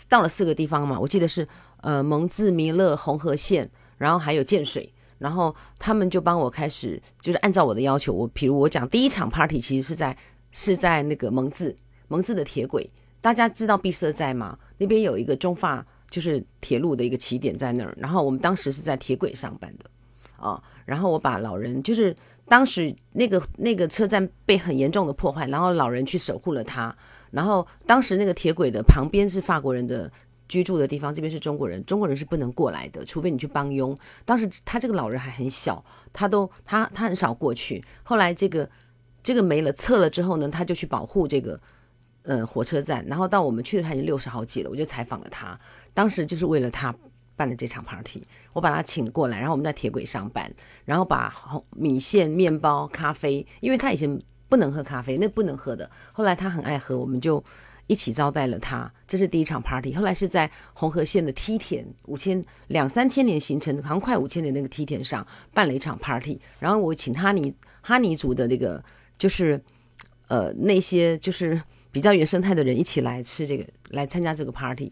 [0.09, 1.47] 到了四个地方嘛，我记得是
[1.81, 3.69] 呃蒙自、弥勒、红河县，
[3.99, 4.89] 然后还有建水。
[5.19, 10.17] 然后他们就帮我开始，就是按照我的要求，我比如我讲第一场 party 其实是在
[10.53, 11.75] 是在那个蒙自
[12.07, 12.89] 蒙自的铁轨，
[13.21, 14.57] 大家知道闭塞在吗？
[14.79, 19.91] 那边有一个中法就是铁路的一个起点在那儿，然后我们当时是在铁轨上班的，
[20.37, 22.15] 啊，然后我把老人就是
[22.47, 26.95] 当时那个那个车站被很严重的破坏，然后老人去守护了它，
[27.31, 30.11] 然后当时那个铁轨的旁边是法国人的。
[30.47, 33.97] 居住的地方，这边是中国人，中国人是不能过来的，除非你去帮佣。
[34.27, 35.83] 当时他这个老人还很小，
[36.13, 37.83] 他都他他很少过去。
[38.03, 38.69] 后来这个
[39.23, 41.59] 这个没了撤了之后呢，他就去保护这个
[42.25, 43.03] 呃火车站。
[43.07, 45.59] 然后到我们去的他已经六十好几了，我就采访了他。
[45.95, 46.95] 当时就是为了他
[47.37, 48.23] 办的这场 party，
[48.53, 50.53] 我把他请过来，然后我们在铁轨上班，
[50.85, 51.35] 然后把
[51.77, 55.91] 米线、面包、咖啡，因为他以前不能喝咖啡，那不能喝的。
[56.13, 57.43] 后来他很爱喝，我们就。
[57.87, 59.95] 一起招待了他，这是第一场 party。
[59.95, 66.41] 后来是在红河县的梯田，五千两三千年形成，好像快五千年那个梯田上办了一场 party。
[66.59, 68.83] 然后我请哈尼哈尼族的那个，
[69.19, 69.63] 就是
[70.29, 71.61] 呃那些就是
[71.93, 74.91] 比较原生态的人一起来吃这个，来参加这个 party。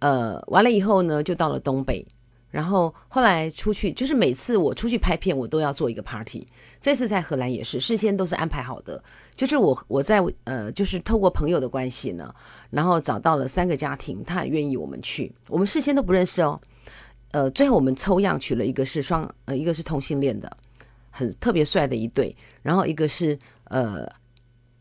[0.00, 2.06] 呃，完了以后呢，就到了东北。
[2.48, 6.46] 然后后来出去，就是每次我出去拍片，我都要做一个 party。
[6.80, 9.02] 这次在荷兰也是，事先都是安排好的。
[9.34, 12.34] 就是我我在呃，就是透过朋友的关系呢，
[12.70, 15.30] 然后找到了三个家庭，他也愿意我们去。
[15.48, 16.58] 我们事先都不认识哦。
[17.32, 20.56] 呃，最后我们抽样取了一个是双呃，一个是同性恋的，
[21.10, 24.10] 很特别帅的一对，然后一个是呃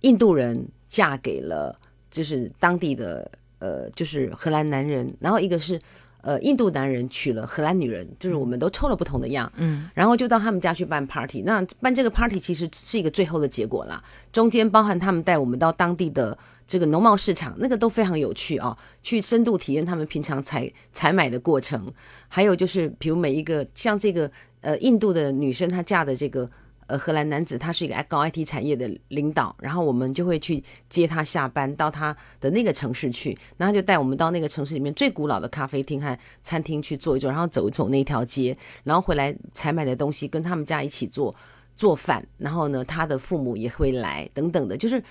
[0.01, 1.77] 印度人嫁给了
[2.09, 3.29] 就是当地的
[3.65, 5.79] 呃就是荷兰男人，然后一个是。
[6.27, 11.43] 呃，印度男人娶了荷兰女人，就是我们都抽了不同的样，嗯，然后就到他们家去办 party。
[11.43, 14.03] 那办这个 party 其实是一个最后的结果啦，
[14.33, 16.35] 中间包含他们带我们到当地的
[16.67, 21.93] 这个农贸市场，那个都非常有趣啊，去深度体验他们平常采采买的过程，
[22.27, 26.49] 还有就是比如每一个像这个呃印度的女生她嫁的这个。
[26.87, 41.33] 呃，荷兰男子他是一个高 IT 产业的领导，然后我们就会去接他下班到他的那个城市去，然后就带我们到那个城市里面最古老的咖啡厅和餐厅去坐一坐，然后走一走那条街，然后回来采买的东西跟他们家一起做
[41.75, 45.03] 做饭，然后呢，他的父母也会来等等的，就是，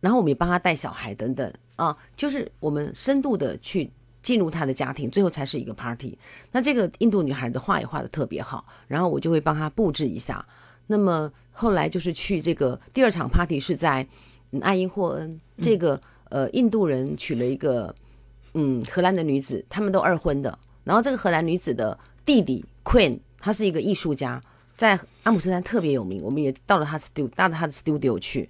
[0.00, 3.90] 然后我们也帮他带小孩等等啊，就是我们深度的去
[4.22, 6.18] 进入他的家庭，最后才是一个 party。
[6.52, 10.44] 那这个印度女孩的画也画的特别好，然后我就会帮她布置一下。
[10.86, 14.06] 那么后来就是去这个第二场 party 是在
[14.60, 17.94] 爱因霍恩，这个呃印度人娶了一个
[18.54, 20.58] 嗯荷兰的女子，他们都二婚的。
[20.84, 24.40] 然后这个荷兰女子的弟弟 Queen，他是一个艺术家，
[24.76, 26.20] 在阿姆斯特丹特别有名。
[26.22, 28.48] 我们也到了他 studio，到了他的 studio 去，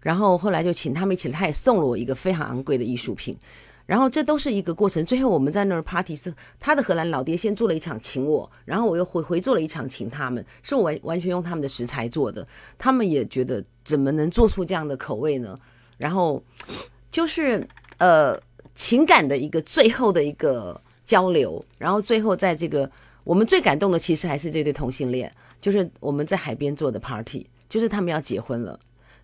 [0.00, 3.36] 然后后来就请他们一起，他也送了我一个非常昂贵的艺术品。
[3.86, 15.56] 然后这都是一个过程，最后我们在那儿 party 是他的荷兰老爹先做了一场请我，然后我又回回做了一场请他们，是我完完全用他们的食材做的，他们也觉得怎么能做出这样的口味呢？
[15.98, 16.42] 然后
[17.12, 17.64] 就是
[17.98, 18.36] 呃
[18.74, 22.90] 情感的一个最后的一个交流，然后最后在这个
[23.22, 28.78] 我们最感动的其实还是这对同性恋，就是我们在海边做的 party，就是他们要结婚了，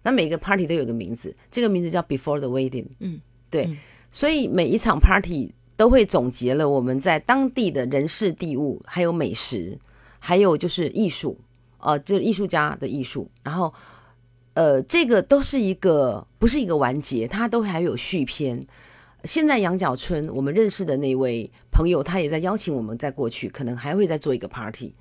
[0.04, 3.76] 那每个 party 都有个名字，这个名字叫 Before the Wedding，嗯，对。
[4.12, 9.76] 所以每一场 party 都会总结了我们在当地的人事地物，还有美食，
[10.18, 11.36] 还有就是艺术，
[11.78, 13.28] 呃，就是艺术家的艺术。
[13.42, 13.72] 然后，
[14.52, 18.64] 呃，这个都是一个不是一个完结，它都还有续篇。
[19.24, 24.94] 现在羊角村我们认识的那位朋友，他也在邀请我们再过去，可能还会再做一个 party。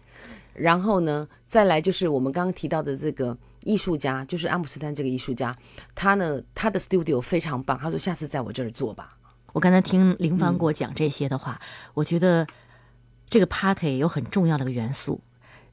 [0.53, 3.37] 然后呢，再来就是我们刚刚提到的这个。
[3.63, 5.55] 艺术家就是阿姆斯丹这个艺术家，
[5.95, 7.77] 他呢，他的 studio 非常棒。
[7.77, 9.17] 他说下次在我这儿做吧。
[9.53, 11.59] 我刚才听林芳给我讲这些的话，
[11.93, 12.47] 我觉得
[13.27, 15.19] 这个 party 有很重要的一个元素。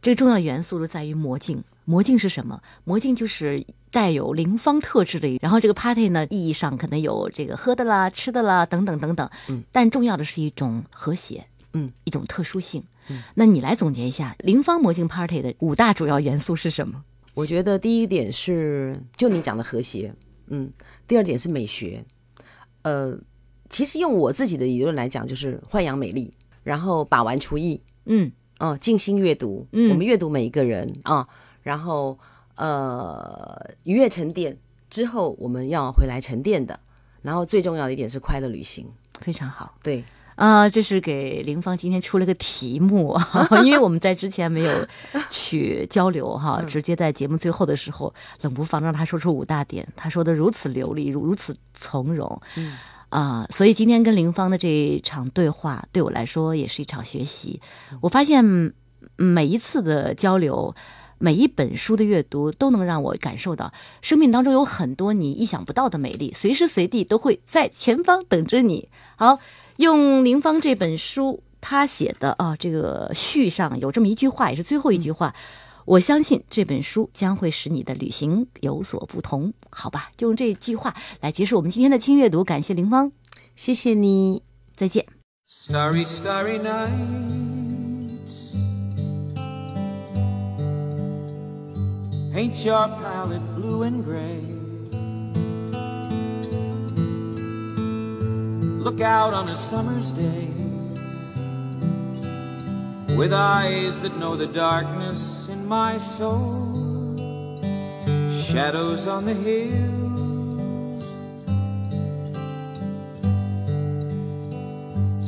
[0.02, 1.62] 这个重要的元素就在于魔镜。
[1.84, 2.60] 魔镜是什么？
[2.84, 5.38] 魔镜就是带有林芳特质的。
[5.40, 9.30] 然后这个 party 呢，意义上可能有这个喝的啦、吃的啦等等等等。
[9.48, 9.64] 嗯。
[9.72, 12.84] 但重要的是一种和谐，嗯，一种特殊性。
[13.08, 13.22] 嗯。
[13.34, 17.02] 那你来总结一下林芳魔镜 party 的五大主要元素是什么？
[17.38, 20.12] 我觉得第一点是就你讲的和谐，
[20.48, 20.72] 嗯，
[21.06, 22.04] 第二点是美学，
[22.82, 23.16] 呃，
[23.70, 26.34] 其实用我自己的理论来讲，就是豢养美丽，
[26.64, 31.28] 然后把玩厨艺，嗯，哦，静心阅读，嗯，我们阅读每一个人啊，
[31.62, 32.18] 然后
[32.56, 34.58] 呃愉悦沉淀
[34.90, 36.80] 之后，我们要回来沉淀的。
[37.22, 38.84] 然后最重要的一点是快乐旅行。
[39.20, 39.76] 非常好。
[39.82, 40.04] 对，
[40.38, 43.18] 啊、这是给林芳今天出了个题目，
[43.64, 44.86] 因为我们在之前没有
[45.28, 52.76] 去交流哈，直接在节目最后的时候，冷不防让他说出五大点，他说的如此流利，如如此从容，嗯
[53.08, 57.60] 啊、所以今天跟林芳的这一场对话，对我来说也是一场学习。
[58.00, 58.72] 我发现嗯
[59.16, 60.72] 每一次的交流。
[61.20, 68.88] 每一本书的阅读都能让我感受到，生命当中有很多你意想不到的美丽，随时随地都会在前方等着你。
[69.18, 69.40] 好，
[69.78, 75.34] 用林芳这本书他写的啊，这个序上有这么一句话，也是最后一句话。
[75.84, 79.52] 我相信这本书将会使你的旅行有所不同。
[79.70, 82.44] 好吧，就用这句话来结束我们今天的轻阅读。
[82.44, 83.10] 感谢林芳，
[83.56, 84.42] 谢谢你。
[84.76, 85.04] 再见。
[85.50, 86.92] Starry, starry night.
[92.32, 94.57] Paint your palette blue and gray.
[98.78, 100.46] Look out on a summer's day
[103.16, 107.16] with eyes that know the darkness in my soul.
[108.30, 109.96] Shadows on the hills.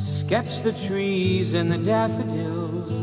[0.01, 3.01] Sketch the trees and the daffodils.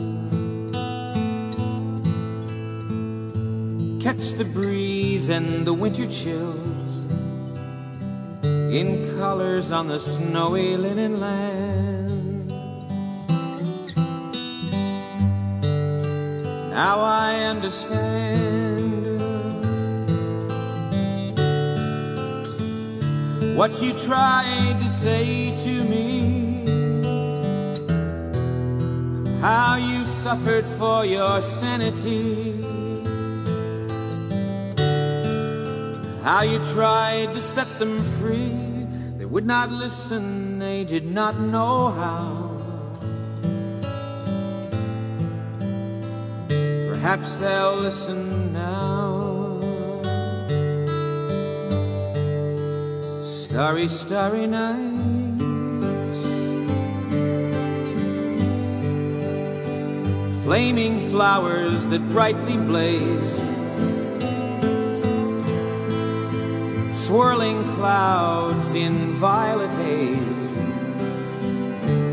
[4.03, 6.78] Catch the breeze and the winter chills
[8.71, 12.49] in colors on the snowy linen land.
[16.71, 18.79] Now I understand
[23.57, 26.65] what you tried to say to me.
[29.41, 32.63] How you suffered for your sanity.
[36.23, 38.48] How you tried to set them free.
[39.31, 42.57] Would not listen, they did not know how.
[46.49, 49.61] Perhaps they'll listen now.
[53.23, 56.19] Starry, starry nights.
[60.45, 63.48] Flaming flowers that brightly blaze.
[67.09, 70.53] Swirling clouds in violet haze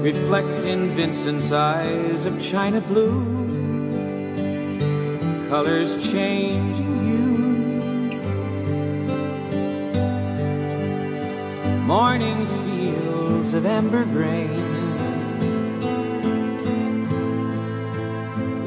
[0.02, 3.20] reflect in Vincent's eyes of china blue.
[5.50, 7.38] Colors change in you.
[11.82, 14.56] Morning fields of amber grain.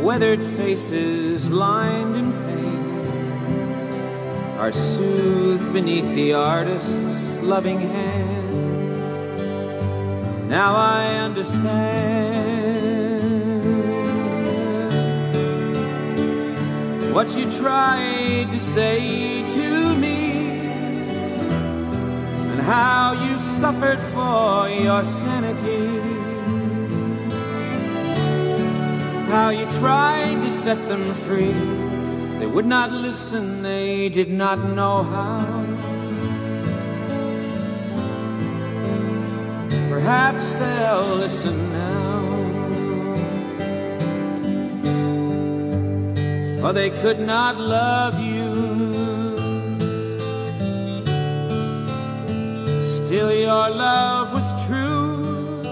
[0.02, 2.47] Weathered faces lined in
[4.68, 8.50] are soothed beneath the artist's loving hand.
[10.50, 12.44] Now I understand
[17.14, 20.60] what you tried to say to me
[22.50, 25.86] and how you suffered for your sanity.
[29.32, 31.87] How you tried to set them free.
[32.38, 35.68] They would not listen, they did not know how.
[39.88, 41.88] Perhaps they'll listen now.
[46.60, 48.54] For they could not love you.
[52.84, 55.62] Still, your love was true.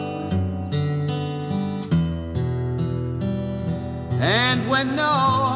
[4.21, 5.56] And when no